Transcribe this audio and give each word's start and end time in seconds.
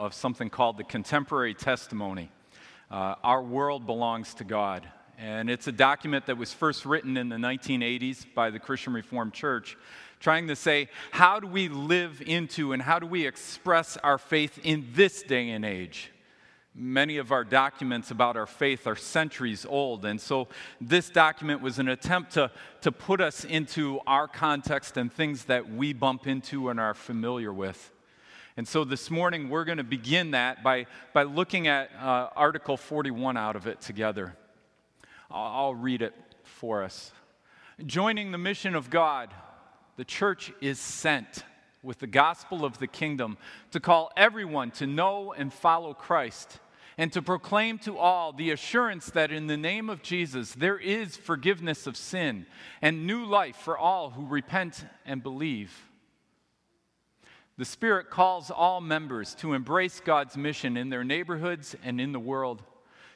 of 0.00 0.14
something 0.14 0.48
called 0.48 0.78
the 0.78 0.84
Contemporary 0.84 1.52
Testimony. 1.52 2.30
Uh, 2.90 3.16
Our 3.22 3.42
World 3.42 3.84
Belongs 3.84 4.32
to 4.34 4.44
God. 4.44 4.88
And 5.18 5.50
it's 5.50 5.66
a 5.66 5.72
document 5.72 6.24
that 6.24 6.38
was 6.38 6.54
first 6.54 6.86
written 6.86 7.18
in 7.18 7.28
the 7.28 7.36
1980s 7.36 8.24
by 8.34 8.48
the 8.48 8.58
Christian 8.58 8.94
Reformed 8.94 9.34
Church, 9.34 9.76
trying 10.18 10.48
to 10.48 10.56
say, 10.56 10.88
how 11.10 11.38
do 11.38 11.46
we 11.46 11.68
live 11.68 12.22
into 12.24 12.72
and 12.72 12.80
how 12.80 12.98
do 12.98 13.06
we 13.06 13.26
express 13.26 13.98
our 13.98 14.16
faith 14.16 14.58
in 14.62 14.88
this 14.94 15.22
day 15.22 15.50
and 15.50 15.66
age? 15.66 16.10
Many 16.74 17.18
of 17.18 17.30
our 17.30 17.44
documents 17.44 18.10
about 18.10 18.38
our 18.38 18.46
faith 18.46 18.86
are 18.86 18.96
centuries 18.96 19.66
old. 19.68 20.06
And 20.06 20.18
so 20.18 20.48
this 20.80 21.10
document 21.10 21.60
was 21.60 21.78
an 21.78 21.88
attempt 21.88 22.32
to, 22.32 22.50
to 22.80 22.90
put 22.90 23.20
us 23.20 23.44
into 23.44 24.00
our 24.06 24.26
context 24.26 24.96
and 24.96 25.12
things 25.12 25.44
that 25.44 25.70
we 25.70 25.92
bump 25.92 26.26
into 26.26 26.70
and 26.70 26.80
are 26.80 26.94
familiar 26.94 27.52
with. 27.52 27.92
And 28.56 28.66
so 28.66 28.84
this 28.84 29.10
morning, 29.10 29.48
we're 29.48 29.64
going 29.64 29.78
to 29.78 29.84
begin 29.84 30.32
that 30.32 30.62
by, 30.62 30.86
by 31.12 31.22
looking 31.22 31.68
at 31.68 31.90
uh, 31.94 32.30
Article 32.34 32.76
41 32.76 33.36
out 33.36 33.56
of 33.56 33.66
it 33.66 33.80
together. 33.80 34.34
I'll, 35.30 35.66
I'll 35.66 35.74
read 35.74 36.02
it 36.02 36.14
for 36.42 36.82
us. 36.82 37.12
Joining 37.86 38.32
the 38.32 38.38
mission 38.38 38.74
of 38.74 38.90
God, 38.90 39.32
the 39.96 40.04
church 40.04 40.52
is 40.60 40.80
sent 40.80 41.44
with 41.82 42.00
the 42.00 42.06
gospel 42.06 42.64
of 42.64 42.78
the 42.78 42.86
kingdom 42.86 43.38
to 43.70 43.80
call 43.80 44.10
everyone 44.16 44.70
to 44.72 44.86
know 44.86 45.32
and 45.32 45.52
follow 45.52 45.94
Christ 45.94 46.58
and 46.98 47.12
to 47.12 47.22
proclaim 47.22 47.78
to 47.78 47.96
all 47.96 48.32
the 48.32 48.50
assurance 48.50 49.06
that 49.10 49.32
in 49.32 49.46
the 49.46 49.56
name 49.56 49.88
of 49.88 50.02
Jesus 50.02 50.52
there 50.52 50.76
is 50.76 51.16
forgiveness 51.16 51.86
of 51.86 51.96
sin 51.96 52.44
and 52.82 53.06
new 53.06 53.24
life 53.24 53.56
for 53.56 53.78
all 53.78 54.10
who 54.10 54.26
repent 54.26 54.84
and 55.06 55.22
believe. 55.22 55.89
The 57.60 57.66
Spirit 57.66 58.08
calls 58.08 58.50
all 58.50 58.80
members 58.80 59.34
to 59.34 59.52
embrace 59.52 60.00
God's 60.00 60.34
mission 60.34 60.78
in 60.78 60.88
their 60.88 61.04
neighborhoods 61.04 61.76
and 61.84 62.00
in 62.00 62.12
the 62.12 62.18
world, 62.18 62.62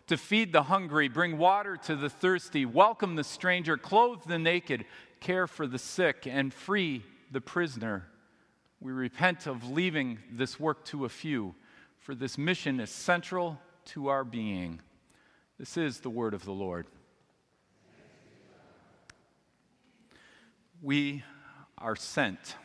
to 0.09 0.19
feed 0.19 0.53
the 0.53 0.65
hungry, 0.65 1.09
bring 1.09 1.39
water 1.39 1.78
to 1.84 1.97
the 1.97 2.11
thirsty, 2.11 2.67
welcome 2.67 3.17
the 3.17 3.25
stranger, 3.25 3.78
clothe 3.78 4.23
the 4.27 4.39
naked, 4.39 4.84
care 5.19 5.47
for 5.47 5.67
the 5.67 5.78
sick, 5.78 6.27
and 6.27 6.53
free 6.53 7.03
the 7.33 7.41
prisoner 7.41 8.06
we 8.81 8.92
repent 8.92 9.47
of 9.47 9.70
leaving 9.70 10.19
this 10.31 10.61
work 10.61 10.84
to 10.84 11.06
a 11.06 11.08
few, 11.08 11.55
for 12.01 12.14
this 12.14 12.36
mission 12.36 12.81
is 12.81 12.91
central 12.91 13.58
to 13.86 14.08
our 14.08 14.25
being. 14.25 14.79
This 15.58 15.79
is 15.79 16.01
the 16.01 16.11
word 16.11 16.34
of 16.34 16.45
the 16.45 16.53
Lord. 16.53 16.86
We 20.83 21.25
are 21.79 21.97
sent. 21.97 22.56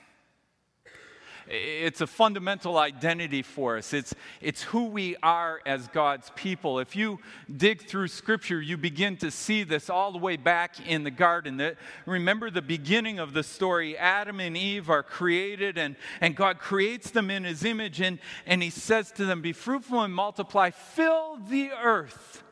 It's 1.52 2.00
a 2.00 2.06
fundamental 2.06 2.78
identity 2.78 3.42
for 3.42 3.78
us. 3.78 3.92
It's, 3.92 4.14
it's 4.40 4.62
who 4.62 4.86
we 4.86 5.16
are 5.24 5.62
as 5.66 5.88
God's 5.88 6.32
people. 6.36 6.78
If 6.78 6.96
you 6.96 7.20
dig 7.58 7.82
through 7.82 8.10
Scripture, 8.10 8.62
you 8.62 8.78
begin 8.78 9.18
to 9.18 9.32
see 9.32 9.64
this 9.64 9.90
all 9.90 10.12
the 10.12 10.20
way 10.20 10.38
back 10.38 10.88
in 10.88 11.04
the 11.04 11.10
garden. 11.10 11.58
That, 11.58 11.78
remember 12.06 12.52
the 12.52 12.62
beginning 12.62 13.18
of 13.18 13.34
the 13.34 13.42
story 13.42 13.98
Adam 13.98 14.40
and 14.40 14.56
Eve 14.56 14.92
are 14.92 15.02
created, 15.02 15.80
and, 15.80 15.96
and 16.22 16.36
God 16.36 16.60
creates 16.60 17.10
them 17.10 17.32
in 17.32 17.46
His 17.46 17.66
image, 17.66 18.00
and, 18.00 18.20
and 18.46 18.62
He 18.62 18.70
says 18.70 19.12
to 19.14 19.26
them, 19.26 19.42
Be 19.42 19.54
fruitful 19.54 20.04
and 20.04 20.14
multiply, 20.14 20.70
fill 20.70 21.38
the 21.50 21.72
earth. 21.72 22.44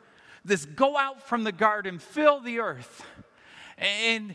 This 0.43 0.65
go 0.65 0.97
out 0.97 1.21
from 1.21 1.43
the 1.43 1.51
garden, 1.51 1.99
fill 1.99 2.39
the 2.39 2.61
earth. 2.61 3.05
And, 3.77 4.33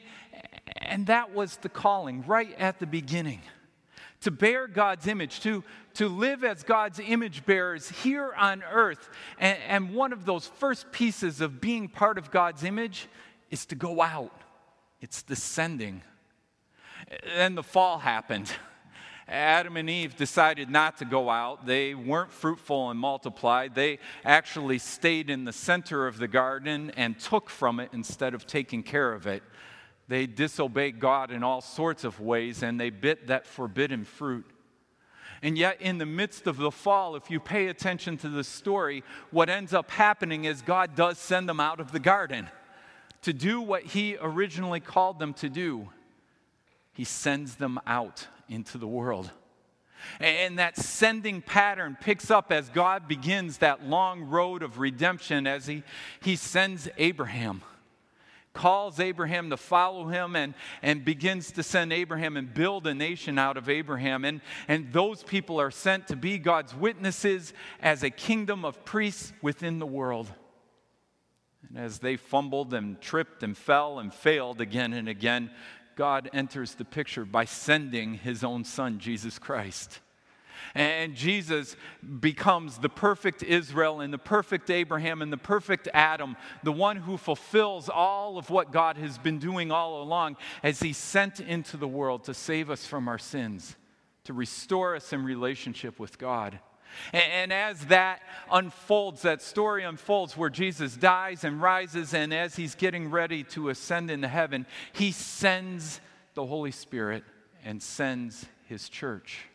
and 0.77 1.09
that 1.09 1.35
was 1.35 1.57
the 1.57 1.69
calling 1.69 2.25
right 2.29 2.55
at 2.61 2.79
the 2.79 2.87
beginning 2.87 3.41
to 4.23 4.31
bear 4.31 4.67
God's 4.67 5.07
image, 5.07 5.41
to, 5.41 5.63
to 5.95 6.09
live 6.09 6.43
as 6.45 6.63
God's 6.63 6.99
image 6.99 7.45
bearers 7.45 7.89
here 7.89 8.33
on 8.37 8.63
earth. 8.71 9.11
And, 9.39 9.59
and 9.69 9.95
one 9.95 10.13
of 10.13 10.25
those 10.25 10.47
first 10.47 10.91
pieces 10.93 11.41
of 11.41 11.61
being 11.61 11.89
part 11.89 12.19
of 12.19 12.31
God's 12.31 12.65
image 12.65 13.09
is 13.51 13.67
to 13.67 13.75
go 13.75 14.01
out, 14.01 14.35
it's 15.01 15.23
descending. 15.23 16.03
Then 17.37 17.55
the 17.55 17.63
fall 17.63 17.99
happened. 17.99 18.51
Adam 19.29 19.77
and 19.77 19.89
Eve 19.89 20.17
decided 20.17 20.69
not 20.69 20.99
to 20.99 21.05
go 21.05 21.31
out. 21.31 21.65
They 21.65 21.95
weren't 21.95 22.33
fruitful 22.33 22.91
and 22.91 22.99
multiplied. 22.99 23.75
They 23.75 23.99
actually 24.25 24.79
stayed 24.79 25.31
in 25.31 25.45
the 25.45 25.53
center 25.53 26.07
of 26.07 26.19
the 26.19 26.29
garden 26.29 26.93
and 26.97 27.19
took 27.19 27.49
from 27.49 27.81
it 27.81 27.91
instead 27.93 28.35
of 28.35 28.47
taking 28.47 28.83
care 28.83 29.13
of 29.13 29.27
it. 29.27 29.43
They 30.09 30.27
disobeyed 30.27 31.01
God 31.01 31.31
in 31.31 31.43
all 31.43 31.61
sorts 31.61 32.05
of 32.05 32.21
ways 32.21 32.63
and 32.63 32.79
they 32.79 32.91
bit 32.91 33.29
that 33.29 33.47
forbidden 33.47 34.05
fruit. 34.05 34.47
And 35.43 35.59
yet, 35.59 35.81
in 35.81 35.99
the 35.99 36.07
midst 36.07 36.47
of 36.47 36.57
the 36.57 36.71
fall, 36.71 37.17
if 37.17 37.29
you 37.29 37.41
pay 37.41 37.67
attention 37.67 38.17
to 38.19 38.29
the 38.29 38.45
story, 38.45 39.03
what 39.33 39.51
ends 39.51 39.75
up 39.75 39.91
happening 39.91 40.45
is 40.45 40.63
God 40.63 40.95
does 40.95 41.19
send 41.19 41.49
them 41.49 41.59
out 41.59 41.81
of 41.81 41.91
the 41.91 41.99
garden 41.99 42.49
to 43.23 43.33
do 43.33 43.61
what 43.61 43.83
He 43.83 44.17
originally 44.21 44.79
called 44.79 45.19
them 45.19 45.35
to 45.35 45.49
do. 45.49 45.89
He 46.93 47.03
sends 47.03 47.57
them 47.57 47.81
out 47.87 48.29
into 48.49 48.79
the 48.79 48.87
world. 48.87 49.33
And 50.21 50.59
that 50.61 50.77
sending 50.77 51.43
pattern 51.43 51.97
picks 52.01 52.31
up 52.31 52.53
as 52.53 52.69
God 52.69 53.09
begins 53.09 53.59
that 53.59 53.85
long 53.85 54.23
road 54.23 54.63
of 54.63 54.79
redemption 54.79 55.49
as 55.49 55.67
He, 55.67 55.83
he 56.21 56.37
sends 56.37 56.89
Abraham 56.99 57.63
calls 58.55 59.01
Abraham 59.01 59.51
to 59.51 59.57
follow 59.57 60.07
him 60.07 60.37
and, 60.37 60.55
and 60.83 61.05
begins 61.05 61.53
to 61.53 61.63
send 61.63 61.93
Abraham 61.93 62.37
and 62.37 62.53
build 62.53 62.87
a 62.87 62.95
nation 62.95 63.39
out 63.39 63.57
of 63.57 63.69
Abraham. 63.69 64.25
And, 64.25 64.41
and 64.69 64.93
those 64.93 65.23
people 65.23 65.61
are 65.61 65.71
sent 65.71 66.09
to 66.09 66.17
be 66.17 66.39
God's 66.39 66.75
witnesses 66.75 67.53
as 67.81 68.03
a 68.03 68.11
kingdom 68.11 68.65
of 68.65 68.85
priests 68.85 69.33
within 69.43 69.79
the 69.79 69.87
world. 69.87 70.31
And 71.69 71.79
as 71.79 71.99
they 71.99 72.17
fumbled 72.17 72.75
and 72.75 73.01
tripped 73.01 73.43
and 73.43 73.57
fell 73.57 73.99
and 73.99 74.13
failed 74.13 74.61
again 74.61 74.93
and 74.93 75.09
again, 75.09 75.51
God 75.97 76.31
enters 76.33 76.75
the 76.75 76.85
picture 76.85 77.25
by 77.25 77.45
sending 77.45 78.15
his 78.15 78.45
own 78.45 78.65
son, 78.65 78.99
Jesus 78.99 79.39
Christ. 79.39 80.01
And 80.75 81.15
Jesus 81.15 81.77
becomes 82.21 82.79
the 82.79 82.89
perfect 82.89 83.43
Israel 83.43 84.01
and 84.01 84.13
the 84.13 84.19
perfect 84.19 84.71
Abraham 84.71 85.23
and 85.23 85.33
the 85.33 85.37
perfect 85.37 85.89
Adam, 85.93 86.37
the 86.63 86.73
one 86.73 86.97
who 86.97 87.17
fulfills 87.17 87.89
all 87.89 88.39
of 88.39 88.51
what 88.51 88.73
God 88.73 88.97
has 88.97 89.19
been 89.19 89.39
doing 89.39 89.71
all 89.71 90.03
along 90.03 90.37
as 90.63 90.81
he 90.81 90.93
sent 90.93 91.41
into 91.41 91.77
the 91.77 91.89
world 91.89 92.25
to 92.25 92.35
save 92.35 92.71
us 92.71 92.87
from 92.87 93.09
our 93.09 93.19
sins, 93.19 93.77
to 94.25 94.33
restore 94.33 94.97
us 94.97 95.13
in 95.13 95.25
relationship 95.25 95.99
with 95.99 96.19
God. 96.19 96.59
And, 97.13 97.53
as 97.53 97.87
that 97.87 98.21
unfolds, 98.51 99.23
that 99.23 99.41
story 99.41 99.83
unfolds 99.85 100.37
where 100.37 100.51
Jesus 100.51 100.95
dies 100.97 101.43
and 101.45 101.61
rises, 101.61 102.13
and 102.13 102.35
as 102.35 102.57
he's 102.57 102.75
getting 102.75 103.11
ready 103.11 103.45
to 103.45 103.71
ascend 103.71 104.11
into 104.11 104.29
heaven, 104.29 104.67
he 104.93 105.13
sends 105.13 106.01
the 106.35 106.45
Holy 106.45 106.71
Spirit 106.71 107.25
and 107.65 107.83
sends 107.83 108.47
his 108.69 108.89
church. 108.89 109.47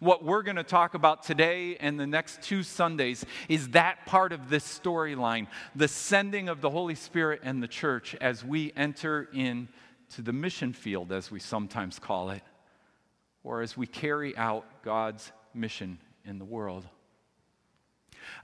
What 0.00 0.24
we're 0.24 0.42
going 0.42 0.56
to 0.56 0.62
talk 0.62 0.94
about 0.94 1.24
today 1.24 1.76
and 1.80 1.98
the 1.98 2.06
next 2.06 2.42
two 2.42 2.62
Sundays 2.62 3.24
is 3.48 3.70
that 3.70 4.06
part 4.06 4.32
of 4.32 4.48
this 4.48 4.64
storyline 4.64 5.48
the 5.74 5.88
sending 5.88 6.48
of 6.48 6.60
the 6.60 6.70
Holy 6.70 6.94
Spirit 6.94 7.40
and 7.42 7.60
the 7.62 7.68
church 7.68 8.14
as 8.20 8.44
we 8.44 8.72
enter 8.76 9.28
into 9.32 10.22
the 10.22 10.32
mission 10.32 10.72
field, 10.72 11.10
as 11.10 11.30
we 11.30 11.40
sometimes 11.40 11.98
call 11.98 12.30
it, 12.30 12.42
or 13.42 13.60
as 13.60 13.76
we 13.76 13.86
carry 13.86 14.36
out 14.36 14.64
God's 14.84 15.32
mission 15.52 15.98
in 16.24 16.38
the 16.38 16.44
world. 16.44 16.86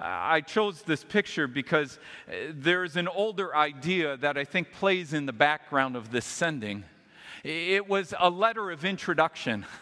I 0.01 0.41
chose 0.41 0.83
this 0.83 1.05
picture 1.05 1.47
because 1.47 1.99
uh, 2.27 2.33
there's 2.51 2.97
an 2.97 3.07
older 3.07 3.55
idea 3.55 4.17
that 4.17 4.37
I 4.37 4.45
think 4.45 4.73
plays 4.73 5.13
in 5.13 5.27
the 5.27 5.33
background 5.33 5.95
of 5.95 6.11
this 6.11 6.25
sending. 6.25 6.85
It 7.45 7.87
was 7.87 8.15
a 8.19 8.31
letter 8.31 8.71
of 8.71 8.85
introduction. 8.85 9.67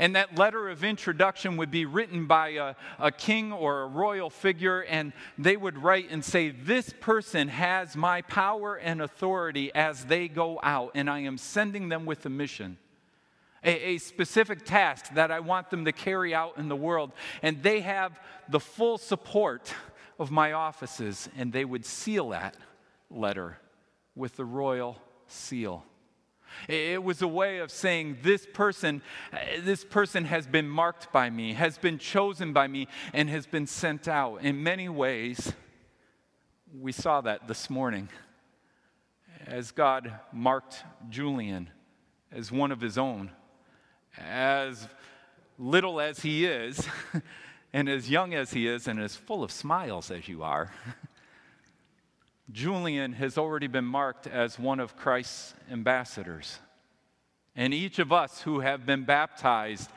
And 0.00 0.16
that 0.16 0.38
letter 0.38 0.70
of 0.70 0.82
introduction 0.82 1.58
would 1.58 1.70
be 1.70 1.84
written 1.84 2.26
by 2.26 2.48
a, 2.48 2.74
a 2.98 3.12
king 3.12 3.52
or 3.52 3.82
a 3.82 3.86
royal 3.86 4.30
figure, 4.30 4.80
and 4.80 5.12
they 5.36 5.58
would 5.58 5.76
write 5.76 6.10
and 6.10 6.24
say, 6.24 6.48
This 6.48 6.94
person 7.00 7.48
has 7.48 7.94
my 7.94 8.22
power 8.22 8.76
and 8.76 9.02
authority 9.02 9.70
as 9.74 10.06
they 10.06 10.26
go 10.26 10.58
out, 10.62 10.92
and 10.94 11.10
I 11.10 11.18
am 11.20 11.36
sending 11.36 11.90
them 11.90 12.06
with 12.06 12.24
a 12.24 12.30
mission. 12.30 12.78
A, 13.62 13.88
a, 13.88 13.98
specific 13.98 14.64
task 14.64 15.12
that 15.12 15.30
I 15.30 15.40
want 15.40 15.68
them 15.68 15.84
to 15.84 15.92
carry 15.92 16.34
out 16.34 16.56
in 16.56 16.70
the 16.70 16.76
world. 16.76 17.12
And 17.42 17.62
they 17.62 17.80
have 17.80 18.18
the 18.48 18.58
full 18.58 18.96
support 18.96 19.74
of 20.18 20.30
my 20.30 20.52
offices, 20.52 21.28
and 21.36 21.52
they 21.52 21.66
would 21.66 21.84
seal 21.84 22.30
that 22.30 22.56
letter 23.10 23.58
with 24.14 24.36
the 24.36 24.46
royal 24.46 24.96
seal. 25.26 25.84
It 26.68 27.02
was 27.02 27.22
a 27.22 27.28
way 27.28 27.58
of 27.58 27.70
saying 27.70 28.18
this 28.22 28.46
person, 28.52 29.02
uh, 29.32 29.38
this 29.62 29.84
person 29.84 30.24
has 30.24 30.46
been 30.46 30.68
marked 30.68 31.12
by 31.12 31.30
me, 31.30 31.54
has 31.54 31.78
been 31.78 31.98
chosen 31.98 32.52
by 32.52 32.66
me, 32.68 32.88
and 33.12 33.28
has 33.30 33.46
been 33.46 33.66
sent 33.66 34.08
out. 34.08 34.42
In 34.42 34.62
many 34.62 34.88
ways, 34.88 35.52
we 36.78 36.92
saw 36.92 37.20
that 37.22 37.48
this 37.48 37.70
morning 37.70 38.08
as 39.46 39.70
God 39.70 40.12
marked 40.32 40.84
Julian 41.08 41.70
as 42.30 42.52
one 42.52 42.72
of 42.72 42.80
his 42.80 42.98
own. 42.98 43.30
As 44.18 44.88
little 45.58 46.00
as 46.00 46.20
he 46.20 46.46
is, 46.46 46.86
And 47.72 47.88
as 47.88 48.10
young 48.10 48.34
as 48.34 48.52
he 48.52 48.66
is 48.66 48.88
and 48.88 48.98
as 48.98 49.14
full 49.14 49.44
of 49.44 49.52
smiles 49.52 50.10
as 50.10 50.28
you 50.28 50.42
are, 50.42 50.72
Julian 52.52 53.12
has 53.14 53.38
already 53.38 53.66
been 53.66 53.84
marked 53.84 54.26
as 54.26 54.58
one 54.58 54.80
of 54.80 54.96
Christ's 54.96 55.54
ambassadors. 55.70 56.58
And 57.54 57.74
each 57.74 57.98
of 57.98 58.12
us 58.12 58.42
who 58.42 58.60
have 58.60 58.86
been 58.86 59.04
baptized 59.04 59.90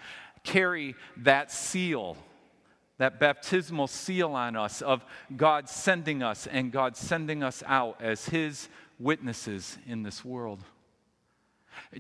carry 0.43 0.95
that 1.17 1.51
seal, 1.51 2.17
that 2.97 3.19
baptismal 3.19 3.87
seal 3.87 4.33
on 4.33 4.55
us 4.55 4.81
of 4.81 5.03
God 5.35 5.69
sending 5.69 6.21
us 6.21 6.47
and 6.47 6.71
God 6.71 6.97
sending 6.97 7.43
us 7.43 7.63
out 7.65 8.01
as 8.01 8.25
His 8.25 8.67
witnesses 8.99 9.77
in 9.87 10.03
this 10.03 10.23
world. 10.23 10.59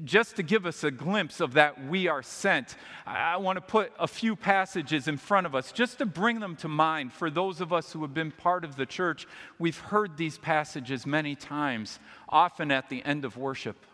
Just 0.03 0.37
to 0.37 0.43
give 0.43 0.65
us 0.65 0.83
a 0.83 0.89
glimpse 0.89 1.39
of 1.39 1.53
that 1.53 1.85
we 1.85 2.07
are 2.07 2.23
sent, 2.23 2.75
I 3.05 3.37
want 3.37 3.57
to 3.57 3.61
put 3.61 3.91
a 3.99 4.07
few 4.07 4.35
passages 4.35 5.07
in 5.07 5.17
front 5.17 5.45
of 5.45 5.53
us 5.53 5.71
just 5.71 5.99
to 5.99 6.05
bring 6.05 6.39
them 6.39 6.55
to 6.57 6.67
mind 6.67 7.13
for 7.13 7.29
those 7.29 7.61
of 7.61 7.71
us 7.71 7.91
who 7.91 8.01
have 8.01 8.13
been 8.13 8.31
part 8.31 8.63
of 8.63 8.75
the 8.75 8.87
church. 8.87 9.27
We've 9.59 9.77
heard 9.77 10.17
these 10.17 10.37
passages 10.37 11.05
many 11.05 11.35
times, 11.35 11.99
often 12.27 12.71
at 12.71 12.89
the 12.89 13.03
end 13.05 13.23
of 13.23 13.37
worship. 13.37 13.85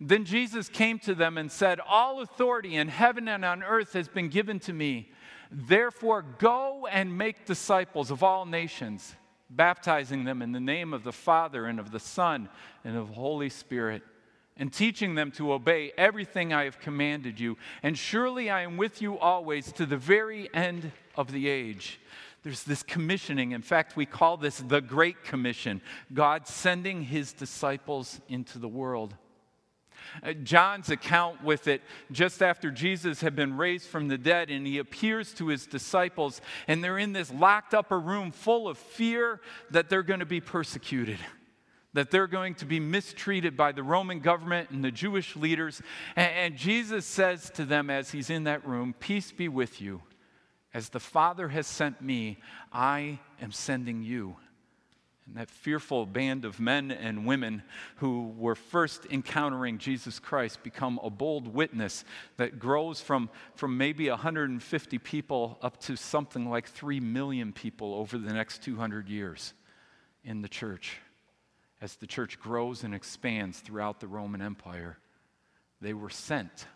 Then 0.00 0.24
Jesus 0.24 0.68
came 0.68 0.98
to 1.00 1.14
them 1.14 1.36
and 1.36 1.50
said, 1.50 1.80
All 1.80 2.22
authority 2.22 2.76
in 2.76 2.88
heaven 2.88 3.28
and 3.28 3.44
on 3.44 3.62
earth 3.62 3.92
has 3.92 4.08
been 4.08 4.28
given 4.28 4.60
to 4.60 4.72
me. 4.72 5.10
Therefore, 5.50 6.22
go 6.22 6.86
and 6.90 7.18
make 7.18 7.44
disciples 7.44 8.10
of 8.10 8.22
all 8.22 8.46
nations, 8.46 9.14
baptizing 9.50 10.24
them 10.24 10.40
in 10.40 10.52
the 10.52 10.60
name 10.60 10.94
of 10.94 11.04
the 11.04 11.12
Father 11.12 11.66
and 11.66 11.80
of 11.80 11.90
the 11.90 12.00
Son 12.00 12.48
and 12.84 12.96
of 12.96 13.08
the 13.08 13.14
Holy 13.14 13.50
Spirit 13.50 14.02
and 14.58 14.72
teaching 14.72 15.14
them 15.14 15.30
to 15.32 15.52
obey 15.52 15.92
everything 15.96 16.52
I 16.52 16.64
have 16.64 16.80
commanded 16.80 17.38
you. 17.38 17.56
And 17.82 17.96
surely 17.96 18.50
I 18.50 18.62
am 18.62 18.76
with 18.76 19.00
you 19.00 19.18
always 19.18 19.72
to 19.72 19.86
the 19.86 19.96
very 19.96 20.52
end 20.52 20.90
of 21.16 21.32
the 21.32 21.48
age. 21.48 22.00
There's 22.42 22.64
this 22.64 22.82
commissioning. 22.82 23.52
In 23.52 23.62
fact, 23.62 23.96
we 23.96 24.06
call 24.06 24.36
this 24.36 24.58
the 24.58 24.80
Great 24.80 25.24
Commission 25.24 25.80
God 26.12 26.46
sending 26.46 27.02
his 27.02 27.32
disciples 27.32 28.20
into 28.28 28.58
the 28.58 28.68
world. 28.68 29.14
Uh, 30.22 30.32
John's 30.32 30.88
account 30.88 31.42
with 31.44 31.68
it 31.68 31.82
just 32.10 32.42
after 32.42 32.70
Jesus 32.70 33.20
had 33.20 33.36
been 33.36 33.56
raised 33.56 33.86
from 33.88 34.08
the 34.08 34.16
dead, 34.16 34.50
and 34.50 34.66
he 34.66 34.78
appears 34.78 35.34
to 35.34 35.48
his 35.48 35.66
disciples, 35.66 36.40
and 36.66 36.82
they're 36.82 36.98
in 36.98 37.12
this 37.12 37.32
locked 37.32 37.74
upper 37.74 38.00
room 38.00 38.30
full 38.30 38.68
of 38.68 38.78
fear 38.78 39.40
that 39.70 39.90
they're 39.90 40.02
going 40.02 40.20
to 40.20 40.26
be 40.26 40.40
persecuted 40.40 41.18
that 41.98 42.12
they're 42.12 42.28
going 42.28 42.54
to 42.54 42.64
be 42.64 42.78
mistreated 42.78 43.56
by 43.56 43.72
the 43.72 43.82
Roman 43.82 44.20
government 44.20 44.70
and 44.70 44.84
the 44.84 44.92
Jewish 44.92 45.34
leaders. 45.34 45.82
And, 46.14 46.32
and, 46.32 46.56
Jesus 46.56 47.04
says 47.04 47.50
to 47.56 47.64
them 47.64 47.90
as 47.90 48.12
he's 48.12 48.30
in 48.30 48.44
that 48.44 48.64
room, 48.64 48.94
Peace 49.00 49.32
be 49.32 49.48
with 49.48 49.80
you. 49.80 50.00
As 50.72 50.90
the 50.90 51.00
Father 51.00 51.48
has 51.48 51.66
sent 51.66 52.00
me, 52.00 52.38
I 52.72 53.18
am 53.42 53.50
sending 53.50 54.04
you. 54.04 54.36
And 55.26 55.38
that 55.38 55.50
fearful 55.50 56.06
band 56.06 56.44
of 56.44 56.60
men 56.60 56.92
and 56.92 57.26
women 57.26 57.64
who 57.96 58.28
were 58.38 58.54
first 58.54 59.04
encountering 59.10 59.78
Jesus 59.78 60.20
Christ 60.20 60.62
become 60.62 61.00
a 61.02 61.10
bold 61.10 61.52
witness 61.52 62.04
that 62.36 62.60
grows 62.60 63.00
from, 63.00 63.28
from 63.56 63.76
maybe 63.76 64.08
150 64.08 64.98
people 64.98 65.58
up 65.62 65.80
to 65.80 65.96
something 65.96 66.48
like 66.48 66.68
3 66.68 67.00
million 67.00 67.52
people 67.52 67.94
over 67.94 68.18
the 68.18 68.32
next 68.32 68.62
200 68.62 69.08
years 69.08 69.52
in 70.22 70.42
the 70.42 70.48
church 70.48 71.00
as 71.80 71.96
the 71.96 72.06
church 72.06 72.40
grows 72.40 72.84
and 72.84 72.94
expands 72.94 73.60
throughout 73.60 74.00
the 74.00 74.08
Roman 74.08 74.42
Empire. 74.42 74.98
They 75.80 75.94
were 75.94 76.10
sent. 76.10 76.66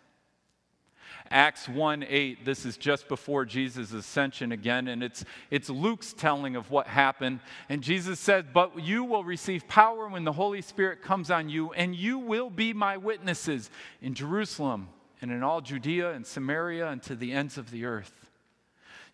Acts 1.29 1.67
1 1.69 2.05
8, 2.07 2.45
this 2.45 2.65
is 2.65 2.77
just 2.77 3.07
before 3.07 3.45
Jesus' 3.45 3.91
ascension 3.91 4.51
again, 4.51 4.87
and 4.87 5.03
it's, 5.03 5.23
it's 5.51 5.69
Luke's 5.69 6.13
telling 6.13 6.55
of 6.55 6.69
what 6.69 6.87
happened. 6.87 7.39
And 7.69 7.81
Jesus 7.81 8.19
said, 8.19 8.53
But 8.53 8.81
you 8.81 9.03
will 9.03 9.23
receive 9.23 9.67
power 9.67 10.07
when 10.07 10.23
the 10.23 10.31
Holy 10.31 10.61
Spirit 10.61 11.01
comes 11.01 11.31
on 11.31 11.49
you, 11.49 11.71
and 11.73 11.95
you 11.95 12.19
will 12.19 12.49
be 12.49 12.73
my 12.73 12.97
witnesses 12.97 13.69
in 14.01 14.13
Jerusalem 14.13 14.89
and 15.21 15.31
in 15.31 15.43
all 15.43 15.61
Judea 15.61 16.11
and 16.11 16.25
Samaria 16.25 16.87
and 16.87 17.01
to 17.03 17.15
the 17.15 17.31
ends 17.31 17.57
of 17.57 17.71
the 17.71 17.85
earth. 17.85 18.29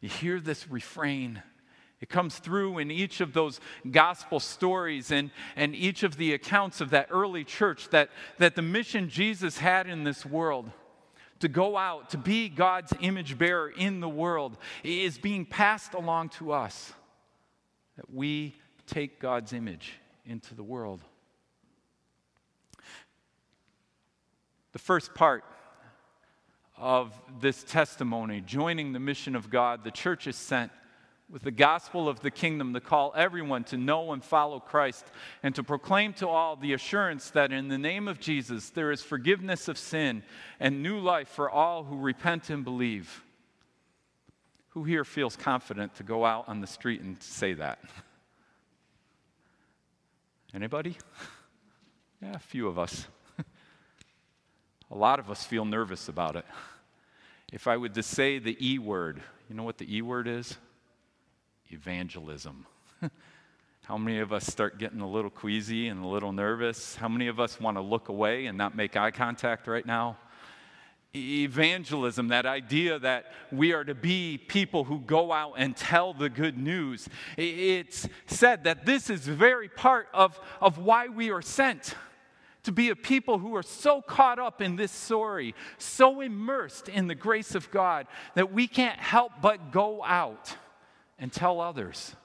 You 0.02 0.10
hear 0.10 0.40
this 0.40 0.70
refrain 0.70 1.44
it 2.02 2.08
comes 2.08 2.38
through 2.38 2.78
in 2.78 2.92
each 2.92 3.20
of 3.20 3.34
those 3.34 3.60
gospel 3.90 4.40
stories 4.40 5.12
and, 5.12 5.32
and 5.56 5.76
each 5.76 6.04
of 6.04 6.16
the 6.16 6.34
accounts 6.34 6.80
of 6.80 6.92
that 6.92 7.08
early 7.10 7.44
church 7.44 7.90
that, 7.90 8.10
that 8.38 8.56
the 8.56 8.62
mission 8.62 9.10
Jesus 9.10 9.58
had 9.58 9.88
in 9.88 10.06
this 10.06 10.26
world 10.26 10.72
to 11.40 11.48
go 11.48 11.78
out, 11.78 12.10
to 12.12 12.18
be 12.18 12.50
God's 12.50 12.94
image 13.02 13.38
bearer 13.38 13.70
in 13.70 14.00
the 14.00 14.10
world, 14.10 14.58
is 14.84 15.18
being 15.18 15.46
passed 15.46 15.94
along 15.94 16.30
to 16.30 16.52
us. 16.52 16.94
That 17.98 18.14
we 18.14 18.56
take 18.88 19.20
God's 19.20 19.54
image 19.54 19.94
into 20.26 20.56
the 20.56 20.64
world. 20.64 21.02
The 24.72 24.80
first 24.80 25.14
part 25.14 25.44
of 26.78 27.14
this 27.42 27.64
testimony, 27.64 28.42
joining 28.42 28.94
the 28.94 29.00
mission 29.00 29.36
of 29.36 29.50
God, 29.50 29.84
the 29.84 29.92
church 29.92 30.28
is 30.28 30.38
sent 30.38 30.72
with 31.32 31.44
the 31.44 31.52
gospel 31.52 32.10
of 32.10 32.22
the 32.22 32.32
kingdom 32.32 32.74
to 32.74 32.80
call 32.80 33.14
everyone 33.16 33.64
to 33.64 33.78
know 33.78 34.14
and 34.14 34.24
follow 34.24 34.60
Christ 34.60 35.06
and 35.44 35.54
to 35.56 35.64
proclaim 35.64 36.14
to 36.14 36.28
all 36.28 36.56
the 36.56 36.74
assurance 36.74 37.30
that 37.32 37.52
in 37.52 37.68
the 37.68 37.78
name 37.78 38.08
of 38.08 38.20
Jesus 38.20 38.72
there 38.72 38.92
is 38.92 39.04
forgiveness 39.04 39.68
of 39.68 39.78
sin 39.78 40.24
and 40.60 40.82
new 40.82 41.00
life 41.00 41.28
for 41.28 41.50
all 41.50 41.84
who 41.84 41.98
repent 41.98 42.50
and 42.50 42.64
believe. 42.64 43.24
Who 44.70 44.84
here 44.84 45.04
feels 45.04 45.36
confident 45.36 45.96
to 45.96 46.04
go 46.04 46.26
out 46.26 46.48
on 46.48 46.62
the 46.62 46.68
street 46.68 47.02
and 47.02 47.22
say 47.22 47.54
that? 47.54 47.80
Anybody? 50.54 50.98
Yeah, 52.22 52.34
a 52.34 52.40
few 52.40 52.68
of 52.68 52.78
us. 52.78 53.08
a 54.92 54.98
lot 54.98 55.20
of 55.20 55.32
us 55.32 55.46
feel 55.46 55.64
nervous 55.64 56.10
about 56.10 56.36
it. 56.36 56.44
If 57.50 57.66
I 57.66 57.78
would 57.78 57.94
to 57.94 58.04
say 58.04 58.40
the 58.40 58.58
E 58.60 58.78
word, 58.78 59.22
you 59.50 59.56
know 59.56 59.64
what 59.64 59.78
the 59.78 59.96
E 59.96 60.02
word 60.02 60.28
is? 60.28 60.58
Evangelism. 61.72 62.66
How 63.84 63.98
many 63.98 64.20
of 64.20 64.32
us 64.32 64.46
start 64.46 64.78
getting 64.78 65.02
a 65.02 65.10
little 65.10 65.32
queasy 65.32 65.88
and 65.88 66.04
a 66.04 66.08
little 66.08 66.32
nervous? 66.32 66.96
How 66.96 67.10
many 67.10 67.28
of 67.28 67.40
us 67.40 67.60
want 67.60 67.78
to 67.78 67.82
look 67.82 68.10
away 68.10 68.46
and 68.46 68.58
not 68.58 68.76
make 68.76 68.96
eye 68.96 69.12
contact 69.12 69.68
right 69.68 69.86
now? 69.86 70.18
Evangelism, 71.16 72.28
that 72.28 72.46
idea 72.46 73.00
that 73.00 73.32
we 73.52 73.74
are 73.74 73.84
to 73.84 73.96
be 73.96 74.38
people 74.38 74.84
who 74.84 75.00
go 75.00 75.32
out 75.32 75.54
and 75.58 75.76
tell 75.76 76.14
the 76.14 76.30
good 76.30 76.56
news. 76.56 77.10
It's 77.36 78.08
said 78.28 78.66
that 78.66 78.86
this 78.86 79.10
is 79.10 79.28
very 79.28 79.70
part 79.70 80.08
of, 80.14 80.40
of 80.62 80.78
why 80.78 81.08
we 81.08 81.32
are 81.32 81.42
sent 81.42 81.96
to 82.62 82.72
be 82.72 82.90
a 82.90 82.96
people 82.96 83.40
who 83.40 83.56
are 83.56 83.64
so 83.64 84.04
caught 84.04 84.38
up 84.38 84.62
in 84.62 84.76
this 84.76 84.92
story, 84.92 85.56
so 85.80 86.22
immersed 86.22 86.90
in 86.90 87.08
the 87.08 87.16
grace 87.16 87.56
of 87.56 87.72
God, 87.72 88.06
that 88.36 88.54
we 88.54 88.68
can't 88.68 89.00
help 89.00 89.32
but 89.42 89.72
go 89.72 90.04
out 90.04 90.56
and 91.20 91.32
tell 91.32 91.62
others, 91.62 92.16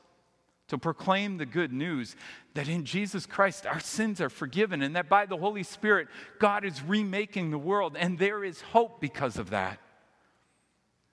to 0.69 0.79
proclaim 0.79 1.37
the 1.37 1.47
good 1.47 1.73
news 1.73 2.17
that 2.55 2.69
in 2.69 2.85
Jesus 2.85 3.27
Christ 3.27 3.67
our 3.67 3.81
sins 3.81 4.21
are 4.21 4.31
forgiven 4.31 4.83
and 4.83 4.97
that 4.97 5.09
by 5.09 5.27
the 5.27 5.37
Holy 5.37 5.63
Spirit 5.63 6.09
God 6.39 6.65
is 6.65 6.83
remaking 6.83 7.51
the 7.51 7.59
world 7.59 7.97
and 7.99 8.19
there 8.19 8.43
is 8.43 8.61
hope 8.61 9.01
because 9.01 9.37
of 9.37 9.51
that. 9.51 9.79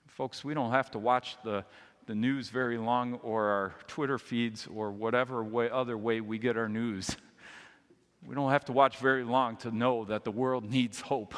Folks, 0.06 0.44
we 0.44 0.54
don't 0.54 0.70
have 0.70 0.90
to 0.92 0.98
watch 0.98 1.36
the, 1.44 1.64
the 2.06 2.14
news 2.14 2.48
very 2.48 2.78
long 2.78 3.14
or 3.22 3.46
our 3.46 3.74
Twitter 3.86 4.18
feeds 4.18 4.66
or 4.74 4.90
whatever 4.90 5.42
way, 5.42 5.68
other 5.68 5.98
way 5.98 6.20
we 6.20 6.38
get 6.38 6.56
our 6.56 6.68
news. 6.68 7.16
We 8.24 8.34
don't 8.34 8.50
have 8.50 8.64
to 8.66 8.72
watch 8.72 8.98
very 8.98 9.24
long 9.24 9.56
to 9.58 9.70
know 9.70 10.04
that 10.04 10.24
the 10.24 10.30
world 10.30 10.70
needs 10.70 11.00
hope. 11.00 11.34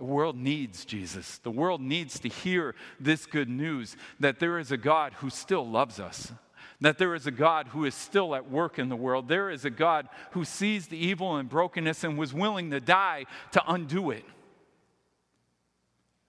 The 0.00 0.06
world 0.06 0.38
needs 0.38 0.86
Jesus. 0.86 1.36
The 1.42 1.50
world 1.50 1.82
needs 1.82 2.20
to 2.20 2.28
hear 2.30 2.74
this 2.98 3.26
good 3.26 3.50
news 3.50 3.98
that 4.18 4.40
there 4.40 4.58
is 4.58 4.72
a 4.72 4.78
God 4.78 5.12
who 5.18 5.28
still 5.28 5.68
loves 5.68 6.00
us, 6.00 6.32
that 6.80 6.96
there 6.96 7.14
is 7.14 7.26
a 7.26 7.30
God 7.30 7.68
who 7.68 7.84
is 7.84 7.94
still 7.94 8.34
at 8.34 8.50
work 8.50 8.78
in 8.78 8.88
the 8.88 8.96
world. 8.96 9.28
There 9.28 9.50
is 9.50 9.66
a 9.66 9.70
God 9.70 10.08
who 10.30 10.46
sees 10.46 10.86
the 10.86 10.96
evil 10.96 11.36
and 11.36 11.50
brokenness 11.50 12.02
and 12.02 12.16
was 12.16 12.32
willing 12.32 12.70
to 12.70 12.80
die 12.80 13.26
to 13.52 13.62
undo 13.70 14.10
it. 14.10 14.24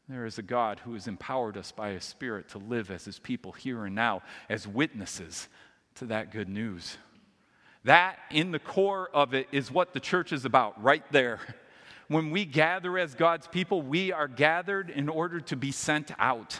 There 0.09 0.25
is 0.25 0.37
a 0.37 0.43
God 0.43 0.81
who 0.83 0.91
has 0.91 1.07
empowered 1.07 1.55
us 1.55 1.71
by 1.71 1.91
His 1.91 2.03
Spirit 2.03 2.49
to 2.49 2.57
live 2.57 2.91
as 2.91 3.05
His 3.05 3.19
people 3.19 3.53
here 3.53 3.85
and 3.85 3.95
now, 3.95 4.21
as 4.49 4.67
witnesses 4.67 5.47
to 5.95 6.07
that 6.07 6.33
good 6.33 6.49
news. 6.49 6.97
That, 7.85 8.17
in 8.31 8.51
the 8.51 8.59
core 8.59 9.09
of 9.13 9.33
it, 9.33 9.47
is 9.53 9.71
what 9.71 9.93
the 9.93 10.01
church 10.01 10.33
is 10.33 10.43
about, 10.43 10.83
right 10.83 11.09
there. 11.13 11.39
When 12.11 12.29
we 12.29 12.43
gather 12.43 12.97
as 12.97 13.15
God's 13.15 13.47
people, 13.47 13.81
we 13.81 14.11
are 14.11 14.27
gathered 14.27 14.89
in 14.89 15.07
order 15.07 15.39
to 15.39 15.55
be 15.55 15.71
sent 15.71 16.11
out. 16.19 16.59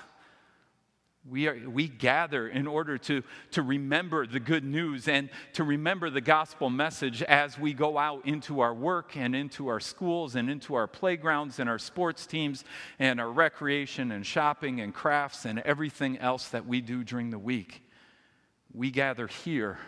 We, 1.30 1.50
are, 1.50 1.70
we 1.70 1.90
gather 1.90 2.48
in 2.48 2.68
order 2.68 2.98
to, 3.00 3.22
to 3.52 3.62
remember 3.62 4.26
the 4.26 4.40
good 4.40 4.64
news 4.64 5.10
and 5.10 5.30
to 5.52 5.66
remember 5.66 6.10
the 6.10 6.22
gospel 6.22 6.70
message 6.70 7.22
as 7.22 7.60
we 7.60 7.74
go 7.74 7.98
out 7.98 8.26
into 8.26 8.62
our 8.62 8.74
work 8.74 9.18
and 9.18 9.36
into 9.36 9.68
our 9.68 9.82
schools 9.82 10.38
and 10.38 10.50
into 10.50 10.74
our 10.74 10.88
playgrounds 10.88 11.60
and 11.60 11.70
our 11.70 11.80
sports 11.80 12.26
teams 12.26 12.64
and 12.98 13.20
our 13.20 13.30
recreation 13.30 14.14
and 14.14 14.26
shopping 14.26 14.80
and 14.80 14.94
crafts 14.94 15.44
and 15.44 15.60
everything 15.60 16.18
else 16.20 16.48
that 16.48 16.66
we 16.66 16.80
do 16.80 17.04
during 17.04 17.30
the 17.30 17.38
week. 17.38 17.84
We 18.74 18.90
gather 18.90 19.28
here 19.28 19.80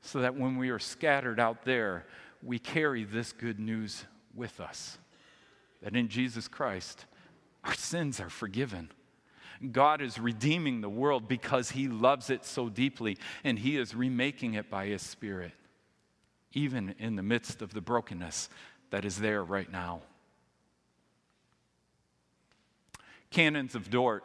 so 0.00 0.22
that 0.22 0.34
when 0.34 0.56
we 0.56 0.70
are 0.70 0.80
scattered 0.80 1.38
out 1.38 1.64
there, 1.64 2.04
we 2.42 2.58
carry 2.58 3.04
this 3.04 3.30
good 3.30 3.60
news 3.60 4.06
with 4.34 4.58
us 4.58 4.98
that 5.84 5.94
in 5.94 6.08
Jesus 6.08 6.48
Christ, 6.48 7.04
our 7.62 7.74
sins 7.74 8.18
are 8.18 8.30
forgiven. 8.30 8.90
God 9.70 10.00
is 10.00 10.18
redeeming 10.18 10.80
the 10.80 10.88
world 10.88 11.28
because 11.28 11.72
He 11.72 11.88
loves 11.88 12.30
it 12.30 12.46
so 12.46 12.70
deeply, 12.70 13.18
and 13.44 13.58
He 13.58 13.76
is 13.76 13.94
remaking 13.94 14.54
it 14.54 14.70
by 14.70 14.86
His 14.86 15.02
Spirit, 15.02 15.52
even 16.54 16.94
in 16.98 17.16
the 17.16 17.22
midst 17.22 17.60
of 17.60 17.74
the 17.74 17.82
brokenness 17.82 18.48
that 18.90 19.04
is 19.04 19.18
there 19.18 19.44
right 19.44 19.70
now. 19.70 20.00
Canons 23.30 23.74
of 23.74 23.90
Dort, 23.90 24.24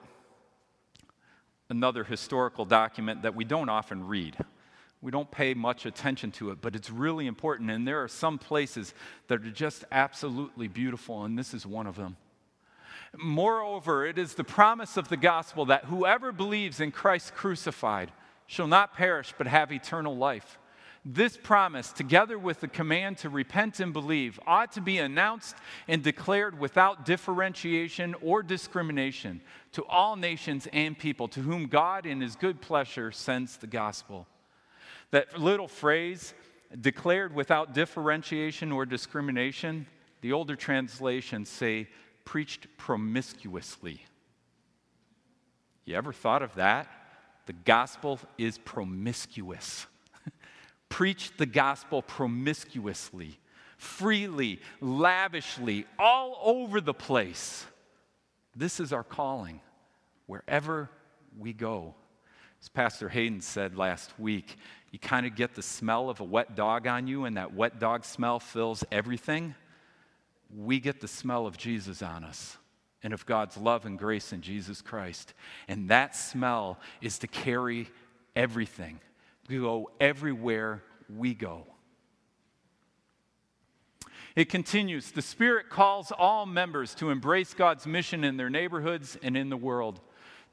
another 1.67 2.05
historical 2.05 2.63
document 2.63 3.23
that 3.23 3.35
we 3.35 3.43
don't 3.43 3.69
often 3.69 4.07
read. 4.07 4.37
We 5.01 5.11
don't 5.11 5.31
pay 5.31 5.53
much 5.53 5.85
attention 5.85 6.31
to 6.33 6.51
it, 6.51 6.59
but 6.61 6.75
it's 6.75 6.89
really 6.89 7.27
important. 7.27 7.71
And 7.71 7.87
there 7.87 8.03
are 8.03 8.09
some 8.09 8.37
places 8.37 8.93
that 9.27 9.45
are 9.45 9.51
just 9.51 9.85
absolutely 9.91 10.67
beautiful, 10.67 11.23
and 11.23 11.37
this 11.37 11.53
is 11.53 11.65
one 11.65 11.87
of 11.87 11.95
them. 11.95 12.17
Moreover, 13.17 14.05
it 14.05 14.17
is 14.17 14.35
the 14.35 14.43
promise 14.43 14.97
of 14.97 15.07
the 15.07 15.17
gospel 15.17 15.65
that 15.65 15.85
whoever 15.85 16.31
believes 16.31 16.79
in 16.79 16.91
Christ 16.91 17.33
crucified 17.33 18.11
shall 18.45 18.67
not 18.67 18.93
perish 18.93 19.33
but 19.37 19.47
have 19.47 19.71
eternal 19.71 20.15
life. 20.15 20.59
This 21.05 21.37
promise, 21.37 21.93
together 21.93 22.37
with 22.37 22.59
the 22.59 22.67
command 22.67 23.19
to 23.19 23.29
repent 23.29 23.79
and 23.79 23.93
believe, 23.93 24.37
ought 24.45 24.73
to 24.73 24.81
be 24.81 24.97
announced 24.97 25.55
and 25.87 26.03
declared 26.03 26.59
without 26.59 27.05
differentiation 27.05 28.15
or 28.21 28.43
discrimination 28.43 29.39
to 29.71 29.85
all 29.85 30.17
nations 30.17 30.67
and 30.73 30.99
people 30.99 31.29
to 31.29 31.41
whom 31.41 31.67
God, 31.67 32.05
in 32.05 32.19
his 32.19 32.35
good 32.35 32.59
pleasure, 32.59 33.11
sends 33.11 33.57
the 33.57 33.67
gospel. 33.67 34.27
That 35.11 35.39
little 35.39 35.67
phrase, 35.67 36.33
declared 36.79 37.33
without 37.33 37.73
differentiation 37.73 38.71
or 38.71 38.85
discrimination, 38.85 39.87
the 40.21 40.33
older 40.33 40.55
translations 40.55 41.49
say, 41.49 41.87
preached 42.25 42.67
promiscuously. 42.77 44.01
You 45.85 45.95
ever 45.95 46.13
thought 46.13 46.43
of 46.43 46.55
that? 46.55 46.87
The 47.47 47.53
gospel 47.53 48.19
is 48.37 48.59
promiscuous. 48.59 49.87
Preach 50.89 51.35
the 51.37 51.47
gospel 51.47 52.03
promiscuously, 52.03 53.39
freely, 53.77 54.59
lavishly, 54.81 55.87
all 55.97 56.39
over 56.43 56.79
the 56.79 56.93
place. 56.93 57.65
This 58.55 58.79
is 58.79 58.93
our 58.93 59.03
calling 59.03 59.61
wherever 60.27 60.91
we 61.37 61.53
go. 61.53 61.95
As 62.61 62.69
Pastor 62.69 63.09
Hayden 63.09 63.41
said 63.41 63.77
last 63.77 64.17
week, 64.19 64.57
you 64.91 64.99
kind 64.99 65.25
of 65.25 65.35
get 65.35 65.55
the 65.55 65.61
smell 65.61 66.09
of 66.09 66.19
a 66.19 66.23
wet 66.23 66.55
dog 66.55 66.87
on 66.87 67.07
you, 67.07 67.25
and 67.25 67.37
that 67.37 67.53
wet 67.53 67.79
dog 67.79 68.03
smell 68.03 68.39
fills 68.39 68.83
everything 68.91 69.55
we 70.55 70.79
get 70.79 70.99
the 70.99 71.07
smell 71.07 71.45
of 71.45 71.57
Jesus 71.57 72.01
on 72.01 72.23
us 72.23 72.57
and 73.03 73.13
of 73.13 73.25
God's 73.25 73.55
love 73.55 73.85
and 73.85 73.97
grace 73.97 74.33
in 74.33 74.41
Jesus 74.41 74.81
Christ. 74.81 75.33
And 75.67 75.89
that 75.89 76.15
smell 76.15 76.79
is 77.01 77.19
to 77.19 77.27
carry 77.27 77.87
everything, 78.35 78.99
to 79.47 79.61
go 79.61 79.91
everywhere 79.99 80.83
we 81.15 81.33
go. 81.33 81.65
It 84.35 84.49
continues 84.49 85.11
The 85.11 85.21
Spirit 85.21 85.69
calls 85.69 86.11
all 86.11 86.45
members 86.45 86.95
to 86.95 87.09
embrace 87.09 87.53
God's 87.53 87.85
mission 87.85 88.23
in 88.23 88.37
their 88.37 88.49
neighborhoods 88.49 89.17
and 89.21 89.37
in 89.37 89.49
the 89.49 89.57
world. 89.57 89.99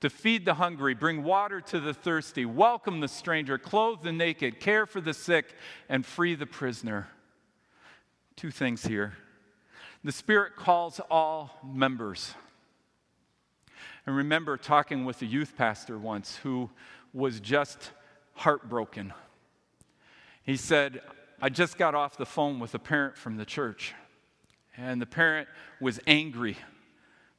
To 0.00 0.10
feed 0.10 0.44
the 0.44 0.54
hungry, 0.54 0.94
bring 0.94 1.22
water 1.24 1.60
to 1.62 1.80
the 1.80 1.94
thirsty, 1.94 2.44
welcome 2.44 3.00
the 3.00 3.08
stranger, 3.08 3.56
clothe 3.56 4.02
the 4.02 4.12
naked, 4.12 4.60
care 4.60 4.84
for 4.84 5.00
the 5.00 5.14
sick, 5.14 5.54
and 5.88 6.04
free 6.04 6.34
the 6.34 6.46
prisoner. 6.46 7.08
Two 8.36 8.50
things 8.50 8.84
here. 8.84 9.14
The 10.04 10.12
Spirit 10.12 10.54
calls 10.54 11.00
all 11.10 11.58
members. 11.64 12.34
And 14.04 14.14
remember 14.14 14.56
talking 14.56 15.04
with 15.04 15.22
a 15.22 15.26
youth 15.26 15.56
pastor 15.56 15.98
once 15.98 16.36
who 16.36 16.70
was 17.12 17.40
just 17.40 17.90
heartbroken. 18.34 19.14
He 20.42 20.56
said, 20.56 21.00
I 21.40 21.48
just 21.48 21.78
got 21.78 21.94
off 21.94 22.18
the 22.18 22.26
phone 22.26 22.60
with 22.60 22.74
a 22.74 22.78
parent 22.78 23.16
from 23.16 23.36
the 23.36 23.44
church, 23.44 23.94
and 24.76 25.00
the 25.00 25.06
parent 25.06 25.48
was 25.80 25.98
angry. 26.06 26.58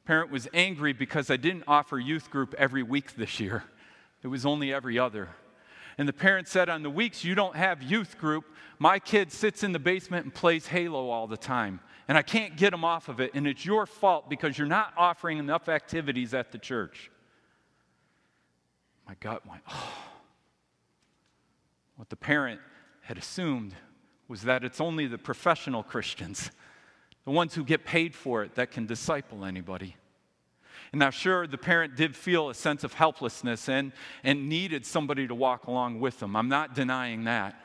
Parent 0.08 0.32
was 0.32 0.48
angry 0.52 0.92
because 0.92 1.30
I 1.30 1.36
didn't 1.36 1.64
offer 1.68 2.00
youth 2.00 2.30
group 2.30 2.52
every 2.58 2.82
week 2.82 3.14
this 3.14 3.38
year. 3.38 3.62
It 4.24 4.28
was 4.28 4.44
only 4.44 4.72
every 4.72 4.98
other. 4.98 5.28
And 5.96 6.08
the 6.08 6.12
parent 6.12 6.48
said, 6.48 6.68
On 6.68 6.82
the 6.82 6.90
weeks 6.90 7.22
you 7.22 7.36
don't 7.36 7.54
have 7.54 7.80
youth 7.80 8.18
group, 8.18 8.44
my 8.80 8.98
kid 8.98 9.30
sits 9.30 9.62
in 9.62 9.70
the 9.70 9.78
basement 9.78 10.24
and 10.24 10.34
plays 10.34 10.66
Halo 10.66 11.10
all 11.10 11.28
the 11.28 11.36
time 11.36 11.78
and 12.08 12.16
I 12.16 12.22
can't 12.22 12.56
get 12.56 12.72
him 12.72 12.84
off 12.84 13.10
of 13.10 13.20
it, 13.20 13.32
and 13.34 13.46
it's 13.46 13.66
your 13.66 13.84
fault 13.84 14.30
because 14.30 14.56
you're 14.56 14.66
not 14.66 14.94
offering 14.96 15.36
enough 15.36 15.68
activities 15.68 16.32
at 16.32 16.50
the 16.50 16.58
church. 16.58 17.10
My 19.06 19.14
gut 19.20 19.46
went, 19.46 19.62
oh. 19.70 19.92
What 21.96 22.08
the 22.08 22.16
parent 22.16 22.60
had 23.02 23.18
assumed 23.18 23.74
was 24.26 24.42
that 24.42 24.64
it's 24.64 24.80
only 24.80 25.06
the 25.06 25.18
professional 25.18 25.82
Christians, 25.82 26.50
the 27.28 27.34
ones 27.34 27.54
who 27.54 27.62
get 27.62 27.84
paid 27.84 28.14
for 28.14 28.42
it, 28.42 28.54
that 28.54 28.70
can 28.70 28.86
disciple 28.86 29.44
anybody. 29.44 29.94
And 30.92 30.98
now, 30.98 31.10
sure, 31.10 31.46
the 31.46 31.58
parent 31.58 31.94
did 31.94 32.16
feel 32.16 32.48
a 32.48 32.54
sense 32.54 32.84
of 32.84 32.94
helplessness 32.94 33.68
and, 33.68 33.92
and 34.24 34.48
needed 34.48 34.86
somebody 34.86 35.28
to 35.28 35.34
walk 35.34 35.66
along 35.66 36.00
with 36.00 36.20
them. 36.20 36.34
I'm 36.34 36.48
not 36.48 36.74
denying 36.74 37.24
that. 37.24 37.62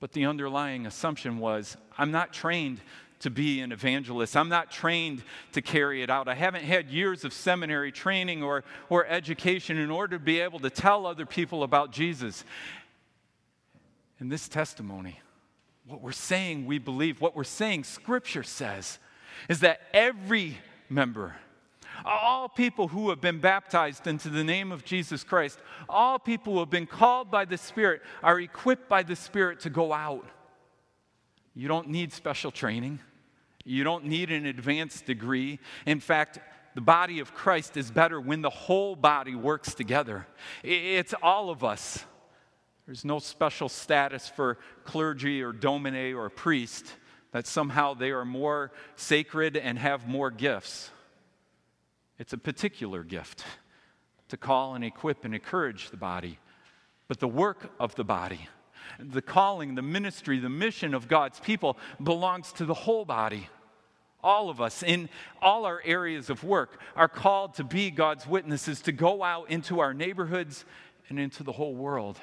But 0.00 0.12
the 0.12 0.26
underlying 0.26 0.84
assumption 0.84 1.38
was 1.38 1.78
I'm 1.96 2.10
not 2.10 2.34
trained 2.34 2.82
to 3.20 3.30
be 3.30 3.62
an 3.62 3.72
evangelist. 3.72 4.36
I'm 4.36 4.50
not 4.50 4.70
trained 4.70 5.22
to 5.52 5.62
carry 5.62 6.02
it 6.02 6.10
out. 6.10 6.28
I 6.28 6.34
haven't 6.34 6.64
had 6.64 6.90
years 6.90 7.24
of 7.24 7.32
seminary 7.32 7.90
training 7.90 8.42
or, 8.42 8.64
or 8.90 9.06
education 9.06 9.78
in 9.78 9.90
order 9.90 10.18
to 10.18 10.22
be 10.22 10.40
able 10.40 10.58
to 10.58 10.68
tell 10.68 11.06
other 11.06 11.24
people 11.24 11.62
about 11.62 11.90
Jesus. 11.90 12.44
In 14.20 14.28
this 14.28 14.46
testimony, 14.46 15.20
what 15.86 16.00
we're 16.00 16.12
saying 16.12 16.66
we 16.66 16.78
believe, 16.78 17.20
what 17.20 17.34
we're 17.34 17.44
saying 17.44 17.84
Scripture 17.84 18.42
says, 18.42 18.98
is 19.48 19.60
that 19.60 19.80
every 19.92 20.58
member, 20.88 21.34
all 22.04 22.48
people 22.48 22.88
who 22.88 23.10
have 23.10 23.20
been 23.20 23.40
baptized 23.40 24.06
into 24.06 24.28
the 24.28 24.44
name 24.44 24.72
of 24.72 24.84
Jesus 24.84 25.24
Christ, 25.24 25.58
all 25.88 26.18
people 26.18 26.54
who 26.54 26.60
have 26.60 26.70
been 26.70 26.86
called 26.86 27.30
by 27.30 27.44
the 27.44 27.58
Spirit, 27.58 28.02
are 28.22 28.40
equipped 28.40 28.88
by 28.88 29.02
the 29.02 29.16
Spirit 29.16 29.60
to 29.60 29.70
go 29.70 29.92
out. 29.92 30.26
You 31.54 31.68
don't 31.68 31.88
need 31.88 32.12
special 32.12 32.50
training. 32.50 33.00
You 33.64 33.84
don't 33.84 34.06
need 34.06 34.30
an 34.30 34.46
advanced 34.46 35.06
degree. 35.06 35.60
In 35.86 36.00
fact, 36.00 36.38
the 36.74 36.80
body 36.80 37.20
of 37.20 37.34
Christ 37.34 37.76
is 37.76 37.90
better 37.90 38.20
when 38.20 38.40
the 38.40 38.50
whole 38.50 38.96
body 38.96 39.34
works 39.34 39.74
together. 39.74 40.26
It's 40.62 41.14
all 41.22 41.50
of 41.50 41.62
us. 41.62 42.04
There's 42.86 43.04
no 43.04 43.18
special 43.18 43.68
status 43.68 44.28
for 44.28 44.58
clergy 44.84 45.42
or 45.42 45.52
domine 45.52 46.14
or 46.14 46.28
priest 46.30 46.92
that 47.30 47.46
somehow 47.46 47.94
they 47.94 48.10
are 48.10 48.24
more 48.24 48.72
sacred 48.96 49.56
and 49.56 49.78
have 49.78 50.06
more 50.08 50.30
gifts. 50.30 50.90
It's 52.18 52.32
a 52.32 52.38
particular 52.38 53.04
gift 53.04 53.44
to 54.28 54.36
call 54.36 54.74
and 54.74 54.84
equip 54.84 55.24
and 55.24 55.34
encourage 55.34 55.90
the 55.90 55.96
body. 55.96 56.38
But 57.08 57.20
the 57.20 57.28
work 57.28 57.72
of 57.78 57.94
the 57.94 58.04
body, 58.04 58.48
the 58.98 59.22
calling, 59.22 59.74
the 59.74 59.82
ministry, 59.82 60.38
the 60.38 60.48
mission 60.48 60.94
of 60.94 61.08
God's 61.08 61.40
people 61.40 61.78
belongs 62.02 62.52
to 62.54 62.64
the 62.64 62.74
whole 62.74 63.04
body. 63.04 63.48
All 64.22 64.50
of 64.50 64.60
us 64.60 64.82
in 64.82 65.08
all 65.40 65.64
our 65.64 65.82
areas 65.84 66.30
of 66.30 66.44
work 66.44 66.80
are 66.94 67.08
called 67.08 67.54
to 67.54 67.64
be 67.64 67.90
God's 67.90 68.26
witnesses, 68.26 68.80
to 68.82 68.92
go 68.92 69.22
out 69.22 69.50
into 69.50 69.80
our 69.80 69.92
neighborhoods 69.92 70.64
and 71.08 71.18
into 71.18 71.42
the 71.42 71.52
whole 71.52 71.74
world. 71.74 72.18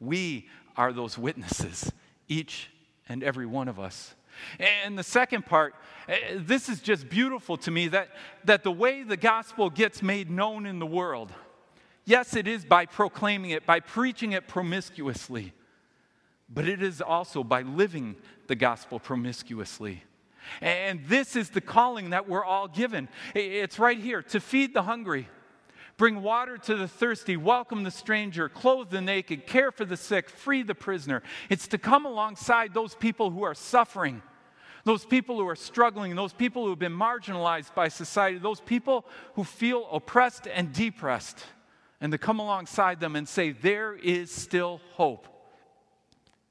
We 0.00 0.48
are 0.76 0.92
those 0.92 1.16
witnesses, 1.16 1.92
each 2.28 2.70
and 3.08 3.22
every 3.22 3.46
one 3.46 3.68
of 3.68 3.78
us. 3.78 4.14
And 4.58 4.98
the 4.98 5.04
second 5.04 5.46
part, 5.46 5.74
eh, 6.08 6.36
this 6.36 6.68
is 6.68 6.80
just 6.80 7.08
beautiful 7.08 7.56
to 7.58 7.70
me 7.70 7.88
that, 7.88 8.08
that 8.44 8.62
the 8.62 8.72
way 8.72 9.02
the 9.02 9.16
gospel 9.16 9.70
gets 9.70 10.02
made 10.02 10.30
known 10.30 10.66
in 10.66 10.78
the 10.78 10.86
world, 10.86 11.32
yes, 12.04 12.34
it 12.34 12.46
is 12.46 12.64
by 12.64 12.86
proclaiming 12.86 13.52
it, 13.52 13.66
by 13.66 13.80
preaching 13.80 14.32
it 14.32 14.48
promiscuously, 14.48 15.52
but 16.48 16.68
it 16.68 16.82
is 16.82 17.00
also 17.00 17.44
by 17.44 17.62
living 17.62 18.16
the 18.48 18.54
gospel 18.56 18.98
promiscuously. 18.98 20.02
And 20.60 21.00
this 21.06 21.36
is 21.36 21.50
the 21.50 21.60
calling 21.60 22.10
that 22.10 22.28
we're 22.28 22.44
all 22.44 22.68
given. 22.68 23.08
It's 23.34 23.78
right 23.78 23.98
here 23.98 24.22
to 24.24 24.40
feed 24.40 24.74
the 24.74 24.82
hungry, 24.82 25.28
Bring 25.96 26.22
water 26.22 26.58
to 26.58 26.74
the 26.74 26.88
thirsty, 26.88 27.36
welcome 27.36 27.84
the 27.84 27.90
stranger, 27.90 28.48
clothe 28.48 28.90
the 28.90 29.00
naked, 29.00 29.46
care 29.46 29.70
for 29.70 29.84
the 29.84 29.96
sick, 29.96 30.28
free 30.28 30.62
the 30.62 30.74
prisoner. 30.74 31.22
It's 31.48 31.68
to 31.68 31.78
come 31.78 32.04
alongside 32.04 32.74
those 32.74 32.96
people 32.96 33.30
who 33.30 33.44
are 33.44 33.54
suffering, 33.54 34.20
those 34.82 35.04
people 35.04 35.38
who 35.38 35.48
are 35.48 35.54
struggling, 35.54 36.16
those 36.16 36.32
people 36.32 36.64
who 36.64 36.70
have 36.70 36.80
been 36.80 36.92
marginalized 36.92 37.74
by 37.76 37.88
society, 37.88 38.38
those 38.38 38.60
people 38.60 39.06
who 39.34 39.44
feel 39.44 39.88
oppressed 39.92 40.48
and 40.48 40.72
depressed, 40.72 41.44
and 42.00 42.10
to 42.10 42.18
come 42.18 42.40
alongside 42.40 42.98
them 42.98 43.14
and 43.14 43.28
say, 43.28 43.52
There 43.52 43.94
is 43.94 44.32
still 44.32 44.80
hope. 44.94 45.28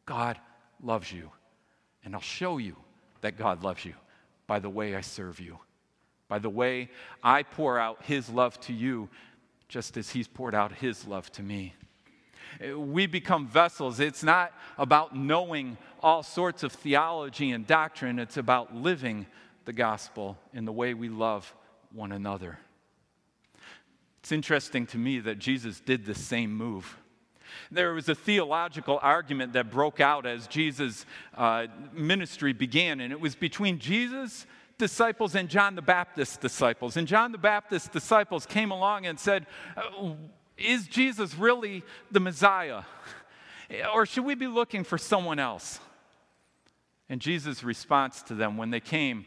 God 0.05 0.39
loves 0.81 1.11
you, 1.11 1.31
and 2.05 2.15
I'll 2.15 2.21
show 2.21 2.59
you 2.59 2.77
that 3.21 3.37
God 3.37 3.61
loves 3.61 3.83
you 3.83 3.93
by 4.47 4.59
the 4.59 4.69
way 4.69 4.95
I 4.95 5.01
serve 5.01 5.41
you, 5.41 5.59
by 6.29 6.39
the 6.39 6.49
way 6.49 6.89
I 7.21 7.43
pour 7.43 7.77
out 7.77 8.03
His 8.03 8.29
love 8.29 8.57
to 8.61 8.73
you 8.73 9.09
just 9.73 9.97
as 9.97 10.11
He's 10.11 10.27
poured 10.27 10.53
out 10.53 10.71
His 10.71 11.07
love 11.07 11.31
to 11.31 11.41
me. 11.41 11.73
We 12.77 13.07
become 13.07 13.47
vessels. 13.47 13.99
It's 13.99 14.21
not 14.21 14.53
about 14.77 15.15
knowing 15.15 15.77
all 16.03 16.21
sorts 16.21 16.61
of 16.61 16.71
theology 16.71 17.49
and 17.49 17.65
doctrine, 17.65 18.19
it's 18.19 18.37
about 18.37 18.75
living 18.75 19.25
the 19.65 19.73
gospel 19.73 20.37
in 20.53 20.65
the 20.65 20.71
way 20.71 20.93
we 20.93 21.09
love 21.09 21.55
one 21.91 22.11
another. 22.11 22.59
It's 24.19 24.31
interesting 24.31 24.85
to 24.87 24.99
me 24.99 25.19
that 25.21 25.39
Jesus 25.39 25.79
did 25.79 26.05
the 26.05 26.13
same 26.13 26.53
move. 26.53 26.99
There 27.71 27.95
was 27.95 28.07
a 28.09 28.15
theological 28.15 28.99
argument 29.01 29.53
that 29.53 29.71
broke 29.71 29.99
out 29.99 30.27
as 30.27 30.45
Jesus' 30.45 31.07
uh, 31.35 31.65
ministry 31.93 32.53
began, 32.53 32.99
and 32.99 33.11
it 33.11 33.19
was 33.19 33.33
between 33.33 33.79
Jesus 33.79 34.45
disciples 34.83 35.33
and 35.33 35.47
John 35.47 35.75
the 35.75 35.81
Baptist's 35.81 36.35
disciples. 36.35 36.97
And 36.97 37.07
John 37.07 37.31
the 37.31 37.37
Baptist's 37.37 37.87
disciples 37.87 38.45
came 38.45 38.69
along 38.69 39.05
and 39.05 39.17
said, 39.17 39.45
uh, 39.77 40.11
Is 40.57 40.87
Jesus 40.87 41.35
really 41.35 41.83
the 42.11 42.19
Messiah? 42.19 42.81
Or 43.93 44.05
should 44.05 44.25
we 44.25 44.35
be 44.35 44.47
looking 44.47 44.83
for 44.83 44.97
someone 44.97 45.39
else? 45.39 45.79
And 47.07 47.21
Jesus' 47.21 47.63
response 47.63 48.21
to 48.23 48.33
them 48.33 48.57
when 48.57 48.71
they 48.71 48.81
came 48.81 49.25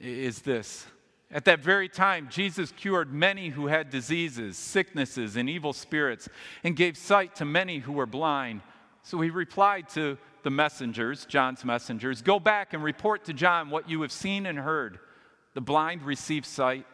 is 0.00 0.40
this. 0.40 0.86
At 1.30 1.44
that 1.44 1.60
very 1.60 1.90
time, 1.90 2.28
Jesus 2.30 2.72
cured 2.72 3.12
many 3.12 3.50
who 3.50 3.66
had 3.66 3.90
diseases, 3.90 4.56
sicknesses, 4.56 5.36
and 5.36 5.50
evil 5.50 5.74
spirits, 5.74 6.30
and 6.62 6.74
gave 6.74 6.96
sight 6.96 7.36
to 7.36 7.44
many 7.44 7.78
who 7.78 7.92
were 7.92 8.06
blind. 8.06 8.62
So 9.02 9.20
he 9.20 9.28
replied 9.28 9.90
to 9.90 10.16
the 10.44 10.50
messengers, 10.50 11.26
John's 11.26 11.64
messengers, 11.64 12.22
Go 12.22 12.38
back 12.38 12.72
and 12.72 12.84
report 12.84 13.24
to 13.24 13.32
John 13.32 13.70
what 13.70 13.90
you 13.90 14.02
have 14.02 14.12
seen 14.12 14.46
and 14.46 14.58
heard. 14.58 15.00
The 15.54 15.60
blind 15.60 16.02
receive 16.02 16.46
sight, 16.46 16.86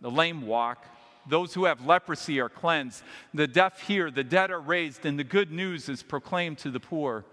the 0.00 0.10
lame 0.10 0.46
walk, 0.46 0.86
those 1.28 1.54
who 1.54 1.64
have 1.64 1.84
leprosy 1.84 2.40
are 2.40 2.48
cleansed, 2.48 3.02
the 3.34 3.46
deaf 3.46 3.82
hear, 3.82 4.10
the 4.10 4.24
dead 4.24 4.50
are 4.50 4.60
raised, 4.60 5.04
and 5.04 5.18
the 5.18 5.24
good 5.24 5.50
news 5.50 5.88
is 5.88 6.02
proclaimed 6.02 6.58
to 6.58 6.70
the 6.70 6.80
poor. 6.80 7.24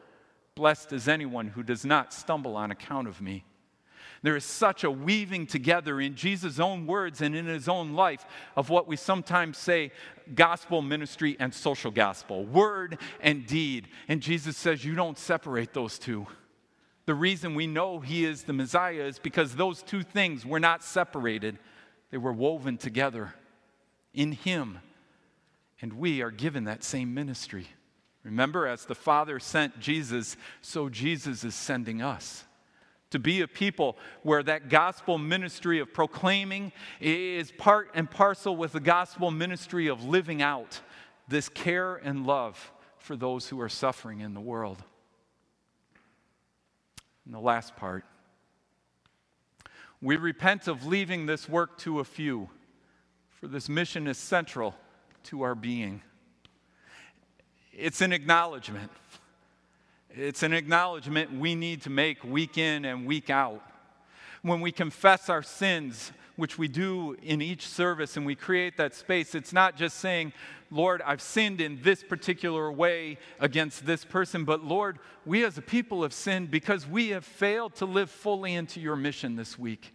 Blessed 0.56 0.94
is 0.94 1.08
anyone 1.08 1.48
who 1.48 1.64
does 1.64 1.86
not 1.86 2.14
stumble 2.14 2.56
on 2.56 2.72
account 2.72 3.08
of 3.08 3.22
me. 3.22 3.44
There 4.26 4.36
is 4.36 4.44
such 4.44 4.84
a 4.84 4.90
weaving 4.90 5.46
together 5.46 6.02
in 6.02 6.16
Jesus' 6.16 6.60
own 6.60 6.88
words 6.88 7.22
and 7.22 7.36
in 7.36 7.46
his 7.46 7.70
own 7.70 7.94
life 7.94 8.26
of 8.56 8.72
what 8.72 8.88
we 8.88 8.96
sometimes 8.96 9.56
say 9.56 9.92
gospel 10.34 10.82
ministry 10.82 11.38
and 11.40 11.54
social 11.54 11.92
gospel, 11.92 12.44
word 12.44 12.98
and 13.22 13.46
deed. 13.46 13.88
And 14.08 14.22
Jesus 14.22 14.58
says 14.58 14.84
you 14.84 14.96
don't 14.96 15.20
separate 15.20 15.76
those 15.76 16.00
two. 16.00 16.26
The 17.06 17.14
reason 17.14 17.54
we 17.54 17.68
know 17.68 18.00
he 18.00 18.26
is 18.26 18.42
the 18.42 18.54
Messiah 18.54 19.04
is 19.04 19.20
because 19.20 19.56
those 19.56 19.84
two 19.84 20.02
things 20.02 20.44
were 20.44 20.60
not 20.60 20.84
separated, 20.84 21.60
they 22.10 22.18
were 22.18 22.34
woven 22.34 22.78
together 22.78 23.36
in 24.12 24.32
him. 24.32 24.80
And 25.84 25.94
we 25.94 26.24
are 26.24 26.32
given 26.32 26.64
that 26.64 26.84
same 26.84 27.14
ministry. 27.14 27.68
Remember, 28.24 28.66
as 28.66 28.86
the 28.86 28.96
Father 28.96 29.40
sent 29.40 29.80
Jesus, 29.80 30.36
so 30.64 30.90
Jesus 30.90 31.44
is 31.44 31.54
sending 31.54 32.02
us 32.02 32.45
to 33.16 33.20
be 33.20 33.40
a 33.40 33.48
people 33.48 33.98
where 34.24 34.44
that 34.44 34.68
gospel 34.68 35.18
ministry 35.18 35.80
of 35.80 35.94
proclaiming 35.94 36.74
is 37.00 37.50
part 37.54 37.90
and 37.94 38.12
parcel 38.12 38.58
with 38.58 38.74
the 38.74 38.80
gospel 38.82 39.32
ministry 39.32 39.88
of 39.88 40.04
living 40.04 40.42
out 40.42 40.82
this 41.30 41.48
care 41.48 41.96
and 41.96 42.28
love 42.28 42.74
for 42.98 43.16
those 43.16 43.48
who 43.48 43.62
are 43.62 43.70
suffering 43.70 44.20
in 44.20 44.34
the 44.34 44.42
world. 44.42 44.84
And 47.24 47.34
the 47.34 47.40
last 47.40 47.78
part 47.78 48.04
we 50.02 50.18
repent 50.18 50.68
of 50.68 50.86
leaving 50.86 51.26
this 51.26 51.48
work 51.48 51.78
to 51.80 52.02
a 52.02 52.04
few, 52.04 52.50
for 53.30 53.48
this 53.48 53.70
mission 53.70 54.08
is 54.08 54.18
central 54.18 54.76
to 55.24 55.42
our 55.44 55.56
being. 55.56 56.02
It's 57.72 58.02
an 58.02 58.12
acknowledgement 58.12 58.92
it's 60.18 60.44
an 60.44 60.54
acknowledgement 60.54 61.32
we 61.34 61.56
need 61.56 61.82
to 61.82 61.90
make 61.90 62.24
week 62.24 62.58
in 62.58 62.86
and 62.86 63.06
week 63.06 63.30
out. 63.30 63.62
When 64.44 64.62
we 64.62 64.72
confess 64.72 65.30
our 65.30 65.44
sins, 65.44 66.14
which 66.38 66.58
we 66.58 66.68
do 66.68 67.18
in 67.22 67.42
each 67.42 67.68
service, 67.68 68.16
and 68.16 68.26
we 68.26 68.36
create 68.36 68.78
that 68.78 68.96
space, 68.96 69.36
it's 69.36 69.52
not 69.52 69.76
just 69.76 69.98
saying, 69.98 70.32
Lord, 70.72 71.02
I've 71.02 71.22
sinned 71.22 71.60
in 71.60 71.82
this 71.82 72.02
particular 72.02 72.72
way 72.72 73.18
against 73.40 73.86
this 73.86 74.06
person, 74.06 74.46
but 74.46 74.64
Lord, 74.64 75.00
we 75.26 75.44
as 75.44 75.58
a 75.58 75.62
people 75.62 76.04
have 76.04 76.14
sinned 76.14 76.50
because 76.50 76.88
we 76.88 77.10
have 77.10 77.26
failed 77.26 77.76
to 77.76 77.86
live 77.86 78.10
fully 78.10 78.54
into 78.54 78.80
your 78.80 78.96
mission 78.96 79.36
this 79.36 79.60
week. 79.60 79.94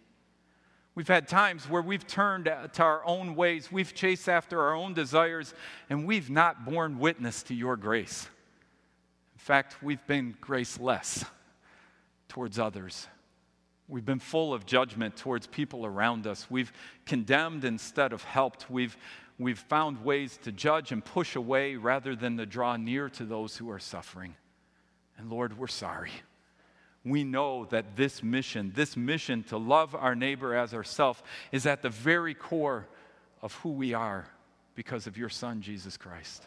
We've 0.93 1.07
had 1.07 1.27
times 1.27 1.69
where 1.69 1.81
we've 1.81 2.05
turned 2.05 2.45
to 2.45 2.83
our 2.83 3.03
own 3.05 3.35
ways, 3.35 3.71
we've 3.71 3.93
chased 3.93 4.29
after 4.29 4.61
our 4.61 4.75
own 4.75 4.93
desires, 4.93 5.53
and 5.89 6.05
we've 6.05 6.29
not 6.29 6.65
borne 6.65 6.99
witness 6.99 7.41
to 7.43 7.55
your 7.55 7.75
grace 7.75 8.27
fact, 9.41 9.81
we've 9.81 10.05
been 10.05 10.35
graceless 10.39 11.25
towards 12.29 12.59
others. 12.59 13.07
We've 13.87 14.05
been 14.05 14.19
full 14.19 14.53
of 14.53 14.67
judgment 14.67 15.17
towards 15.17 15.47
people 15.47 15.83
around 15.83 16.27
us. 16.27 16.45
We've 16.49 16.71
condemned 17.07 17.65
instead 17.65 18.13
of 18.13 18.23
helped. 18.23 18.69
We've, 18.69 18.95
we've 19.39 19.57
found 19.57 20.05
ways 20.05 20.37
to 20.43 20.51
judge 20.51 20.91
and 20.91 21.03
push 21.03 21.35
away 21.35 21.75
rather 21.75 22.15
than 22.15 22.37
to 22.37 22.45
draw 22.45 22.77
near 22.77 23.09
to 23.09 23.25
those 23.25 23.57
who 23.57 23.71
are 23.71 23.79
suffering. 23.79 24.35
And 25.17 25.31
Lord, 25.31 25.57
we're 25.57 25.67
sorry. 25.67 26.11
We 27.03 27.23
know 27.23 27.65
that 27.71 27.95
this 27.95 28.21
mission, 28.21 28.71
this 28.75 28.95
mission 28.95 29.41
to 29.45 29.57
love 29.57 29.95
our 29.95 30.13
neighbor 30.13 30.55
as 30.55 30.75
ourselves, 30.75 31.23
is 31.51 31.65
at 31.65 31.81
the 31.81 31.89
very 31.89 32.35
core 32.35 32.87
of 33.41 33.55
who 33.55 33.71
we 33.71 33.95
are 33.95 34.27
because 34.75 35.07
of 35.07 35.17
your 35.17 35.29
Son, 35.29 35.61
Jesus 35.61 35.97
Christ. 35.97 36.45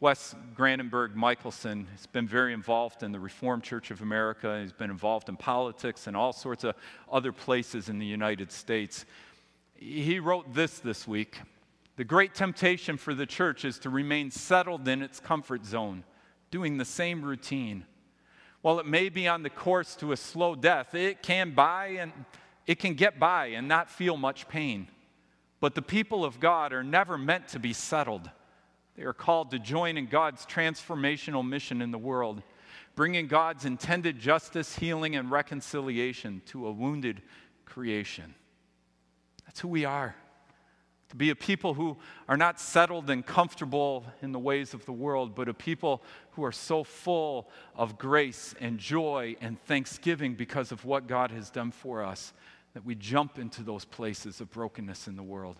Wes 0.00 0.34
Granberg 0.54 1.14
Michaelson 1.14 1.86
has 1.92 2.06
been 2.06 2.26
very 2.26 2.54
involved 2.54 3.02
in 3.02 3.12
the 3.12 3.20
Reformed 3.20 3.62
Church 3.62 3.90
of 3.90 4.00
America. 4.00 4.58
He's 4.62 4.72
been 4.72 4.90
involved 4.90 5.28
in 5.28 5.36
politics 5.36 6.06
and 6.06 6.16
all 6.16 6.32
sorts 6.32 6.64
of 6.64 6.74
other 7.12 7.32
places 7.32 7.90
in 7.90 7.98
the 7.98 8.06
United 8.06 8.50
States. 8.50 9.04
He 9.74 10.18
wrote 10.18 10.54
this 10.54 10.78
this 10.78 11.06
week 11.06 11.38
The 11.96 12.04
great 12.04 12.34
temptation 12.34 12.96
for 12.96 13.12
the 13.12 13.26
church 13.26 13.66
is 13.66 13.78
to 13.80 13.90
remain 13.90 14.30
settled 14.30 14.88
in 14.88 15.02
its 15.02 15.20
comfort 15.20 15.66
zone, 15.66 16.04
doing 16.50 16.78
the 16.78 16.86
same 16.86 17.22
routine. 17.22 17.84
While 18.62 18.80
it 18.80 18.86
may 18.86 19.10
be 19.10 19.28
on 19.28 19.42
the 19.42 19.50
course 19.50 19.94
to 19.96 20.12
a 20.12 20.16
slow 20.16 20.54
death, 20.54 20.94
it 20.94 21.22
can 21.22 21.50
buy 21.50 21.88
and 21.98 22.12
it 22.66 22.78
can 22.78 22.94
get 22.94 23.18
by 23.18 23.48
and 23.48 23.68
not 23.68 23.90
feel 23.90 24.16
much 24.16 24.48
pain. 24.48 24.88
But 25.60 25.74
the 25.74 25.82
people 25.82 26.24
of 26.24 26.40
God 26.40 26.72
are 26.72 26.82
never 26.82 27.18
meant 27.18 27.48
to 27.48 27.58
be 27.58 27.74
settled. 27.74 28.30
They 29.00 29.06
are 29.06 29.14
called 29.14 29.52
to 29.52 29.58
join 29.58 29.96
in 29.96 30.08
God's 30.08 30.44
transformational 30.44 31.48
mission 31.48 31.80
in 31.80 31.90
the 31.90 31.96
world, 31.96 32.42
bringing 32.94 33.28
God's 33.28 33.64
intended 33.64 34.18
justice, 34.18 34.76
healing, 34.76 35.16
and 35.16 35.30
reconciliation 35.30 36.42
to 36.48 36.66
a 36.66 36.70
wounded 36.70 37.22
creation. 37.64 38.34
That's 39.46 39.58
who 39.60 39.68
we 39.68 39.86
are. 39.86 40.14
To 41.08 41.16
be 41.16 41.30
a 41.30 41.34
people 41.34 41.72
who 41.72 41.96
are 42.28 42.36
not 42.36 42.60
settled 42.60 43.08
and 43.08 43.24
comfortable 43.24 44.04
in 44.20 44.32
the 44.32 44.38
ways 44.38 44.74
of 44.74 44.84
the 44.84 44.92
world, 44.92 45.34
but 45.34 45.48
a 45.48 45.54
people 45.54 46.02
who 46.32 46.44
are 46.44 46.52
so 46.52 46.84
full 46.84 47.48
of 47.74 47.96
grace 47.96 48.54
and 48.60 48.76
joy 48.76 49.34
and 49.40 49.58
thanksgiving 49.62 50.34
because 50.34 50.72
of 50.72 50.84
what 50.84 51.06
God 51.06 51.30
has 51.30 51.48
done 51.48 51.70
for 51.70 52.04
us 52.04 52.34
that 52.74 52.84
we 52.84 52.96
jump 52.96 53.38
into 53.38 53.62
those 53.62 53.86
places 53.86 54.42
of 54.42 54.50
brokenness 54.50 55.08
in 55.08 55.16
the 55.16 55.22
world 55.22 55.56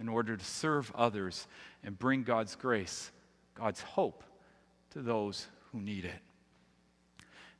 in 0.00 0.08
order 0.08 0.36
to 0.36 0.44
serve 0.44 0.90
others 0.94 1.46
and 1.84 1.98
bring 1.98 2.22
God's 2.22 2.56
grace, 2.56 3.10
God's 3.54 3.82
hope 3.82 4.24
to 4.90 5.02
those 5.02 5.46
who 5.70 5.80
need 5.80 6.04
it. 6.04 6.20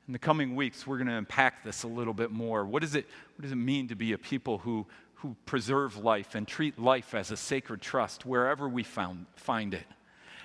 In 0.07 0.13
the 0.13 0.19
coming 0.19 0.57
weeks, 0.57 0.87
we're 0.87 0.97
going 0.97 1.07
to 1.09 1.15
unpack 1.15 1.63
this 1.63 1.85
a 1.85 1.89
little 1.89 2.15
bit 2.15 2.33
more. 2.33 2.65
What, 2.65 2.83
is 2.83 2.95
it, 2.95 3.07
what 3.37 3.43
does 3.43 3.53
it 3.53 3.57
mean 3.57 3.89
to 3.89 3.95
be 3.95 4.13
a 4.13 4.19
people 4.19 4.59
who, 4.59 4.87
who 5.15 5.37
preserve 5.47 5.99
life 5.99 6.35
and 6.35 6.49
treat 6.49 6.79
life 6.79 7.15
as 7.15 7.31
a 7.31 7.37
sacred 7.37 7.81
trust 7.81 8.27
wherever 8.27 8.69
we 8.69 8.83
found, 8.83 9.27
find 9.37 9.75
it? 9.75 9.87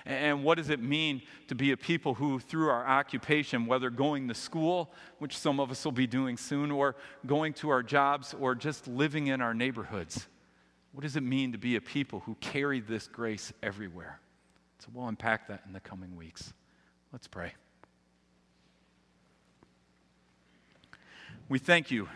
And 0.06 0.44
what 0.44 0.60
does 0.60 0.70
it 0.70 0.80
mean 0.80 1.24
to 1.48 1.56
be 1.56 1.72
a 1.72 1.78
people 1.78 2.14
who, 2.14 2.38
through 2.38 2.70
our 2.70 2.86
occupation, 2.86 3.66
whether 3.66 3.90
going 3.90 4.28
to 4.28 4.36
school, 4.36 4.92
which 5.18 5.36
some 5.36 5.60
of 5.60 5.72
us 5.72 5.84
will 5.84 5.92
be 5.92 6.06
doing 6.06 6.38
soon, 6.38 6.70
or 6.70 6.96
going 7.26 7.54
to 7.54 7.70
our 7.70 7.82
jobs, 7.82 8.36
or 8.40 8.54
just 8.54 8.88
living 8.88 9.28
in 9.28 9.42
our 9.42 9.56
neighborhoods, 9.56 10.28
What 10.96 11.02
does 11.02 11.18
it 11.18 11.24
mean 11.24 11.52
to 11.52 11.58
be 11.58 11.76
a 11.76 11.82
people 11.82 12.22
who 12.22 12.38
carry 12.40 12.80
this 12.80 13.06
grace 13.06 13.52
everywhere? 13.62 14.22
So 14.80 14.88
we'll 14.94 15.10
unpack 15.10 15.50
that 15.50 15.62
in 15.68 15.74
the 15.74 15.82
coming 15.82 16.16
weeks. 16.16 16.54
Let's 17.12 17.28
pray. 17.28 17.52
We 21.50 21.60
thank 21.60 21.92
you. 21.92 22.08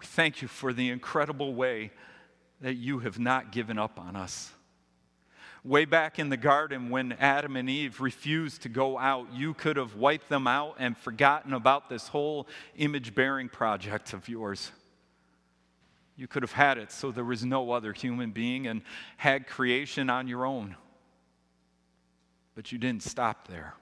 We 0.00 0.06
thank 0.06 0.42
you 0.42 0.48
for 0.48 0.72
the 0.72 0.90
incredible 0.90 1.54
way 1.54 1.92
that 2.60 2.74
you 2.74 2.98
have 2.98 3.16
not 3.16 3.52
given 3.52 3.78
up 3.78 4.00
on 4.00 4.16
us. 4.16 4.50
Way 5.62 5.84
back 5.84 6.18
in 6.18 6.30
the 6.30 6.36
garden, 6.36 6.90
when 6.90 7.12
Adam 7.12 7.54
and 7.54 7.70
Eve 7.70 8.00
refused 8.00 8.62
to 8.62 8.68
go 8.68 8.98
out, 8.98 9.32
you 9.32 9.54
could 9.54 9.76
have 9.76 9.94
wiped 9.94 10.28
them 10.28 10.48
out 10.48 10.74
and 10.80 10.98
forgotten 10.98 11.52
about 11.52 11.88
this 11.88 12.08
whole 12.08 12.48
image 12.76 13.14
bearing 13.14 13.48
project 13.48 14.12
of 14.14 14.28
yours. 14.28 14.72
You 16.16 16.28
could 16.28 16.42
have 16.42 16.52
had 16.52 16.78
it 16.78 16.92
so 16.92 17.10
there 17.10 17.24
was 17.24 17.44
no 17.44 17.72
other 17.72 17.92
human 17.92 18.30
being 18.30 18.66
and 18.66 18.82
had 19.16 19.46
creation 19.46 20.10
on 20.10 20.28
your 20.28 20.44
own. 20.44 20.76
But 22.54 22.70
you 22.70 22.78
didn't 22.78 23.02
stop 23.02 23.48
there. 23.48 23.74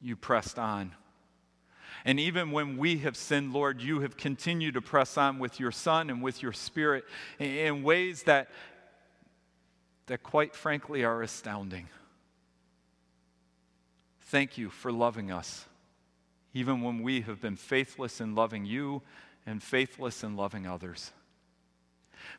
You 0.00 0.16
pressed 0.16 0.58
on. 0.58 0.92
And 2.04 2.18
even 2.18 2.50
when 2.50 2.76
we 2.76 2.98
have 2.98 3.16
sinned, 3.16 3.52
Lord, 3.52 3.82
you 3.82 4.00
have 4.00 4.16
continued 4.16 4.74
to 4.74 4.80
press 4.80 5.18
on 5.18 5.38
with 5.38 5.60
your 5.60 5.70
Son 5.70 6.10
and 6.10 6.22
with 6.22 6.42
your 6.42 6.52
Spirit 6.52 7.04
in 7.38 7.82
ways 7.82 8.22
that, 8.24 8.48
that 10.06 10.22
quite 10.22 10.54
frankly 10.54 11.04
are 11.04 11.22
astounding. 11.22 11.88
Thank 14.22 14.56
you 14.56 14.70
for 14.70 14.90
loving 14.90 15.30
us, 15.30 15.66
even 16.54 16.80
when 16.80 17.02
we 17.02 17.20
have 17.22 17.40
been 17.40 17.56
faithless 17.56 18.20
in 18.20 18.34
loving 18.34 18.64
you 18.64 19.02
and 19.50 19.62
faithless 19.62 20.22
in 20.22 20.36
loving 20.36 20.66
others. 20.66 21.10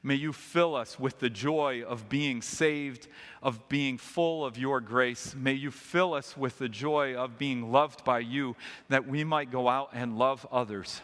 May 0.01 0.15
you 0.15 0.31
fill 0.31 0.75
us 0.75 0.97
with 0.97 1.19
the 1.19 1.29
joy 1.29 1.83
of 1.83 2.07
being 2.07 2.41
saved, 2.41 3.07
of 3.43 3.67
being 3.67 3.97
full 3.97 4.45
of 4.45 4.57
your 4.57 4.79
grace. 4.79 5.35
May 5.35 5.53
you 5.53 5.71
fill 5.71 6.13
us 6.13 6.37
with 6.37 6.57
the 6.57 6.69
joy 6.69 7.15
of 7.15 7.37
being 7.37 7.71
loved 7.71 8.05
by 8.05 8.19
you, 8.19 8.55
that 8.89 9.07
we 9.07 9.23
might 9.23 9.51
go 9.51 9.67
out 9.67 9.89
and 9.93 10.17
love 10.17 10.47
others. 10.51 11.01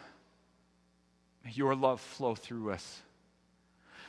May 1.43 1.51
your 1.51 1.75
love 1.75 1.99
flow 1.99 2.35
through 2.35 2.71
us 2.71 3.01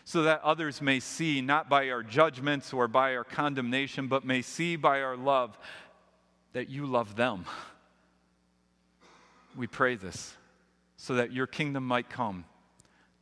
so 0.04 0.22
that 0.22 0.40
others 0.42 0.80
may 0.80 1.00
see, 1.00 1.42
not 1.42 1.68
by 1.68 1.90
our 1.90 2.02
judgments 2.02 2.72
or 2.72 2.88
by 2.88 3.14
our 3.14 3.24
condemnation, 3.24 4.06
but 4.06 4.24
may 4.24 4.40
see 4.40 4.74
by 4.76 5.02
our 5.02 5.16
love 5.16 5.58
that 6.54 6.70
you 6.70 6.86
love 6.86 7.16
them. 7.16 7.44
We 9.54 9.66
pray 9.66 9.96
this 9.96 10.34
so 10.98 11.14
that 11.14 11.32
your 11.32 11.46
kingdom 11.46 11.86
might 11.86 12.10
come 12.10 12.44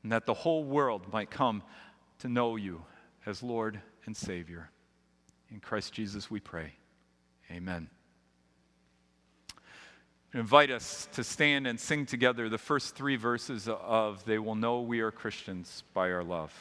and 0.03 0.11
that 0.11 0.27
the 0.27 0.35
whole 0.35 0.65
world 0.65 1.13
might 1.13 1.31
come 1.31 1.63
to 2.19 2.29
know 2.29 2.57
you 2.57 2.83
as 3.27 3.43
Lord 3.43 3.81
and 4.07 4.17
Savior. 4.17 4.71
In 5.51 5.61
Christ 5.61 5.93
Jesus 5.93 6.31
we 6.31 6.41
pray. 6.41 6.73
Amen. 7.51 7.89
Invite 10.33 10.71
us 10.71 11.09
to 11.13 11.23
stand 11.23 11.67
and 11.67 11.79
sing 11.79 12.07
together 12.07 12.49
the 12.49 12.59
first 12.59 12.97
three 12.97 13.17
verses 13.17 13.69
of 13.69 14.25
They 14.25 14.39
Will 14.39 14.55
Know 14.55 14.81
We 14.81 15.01
Are 15.01 15.11
Christians 15.11 15.85
by 15.95 16.11
Our 16.11 16.25
Love. 16.25 16.53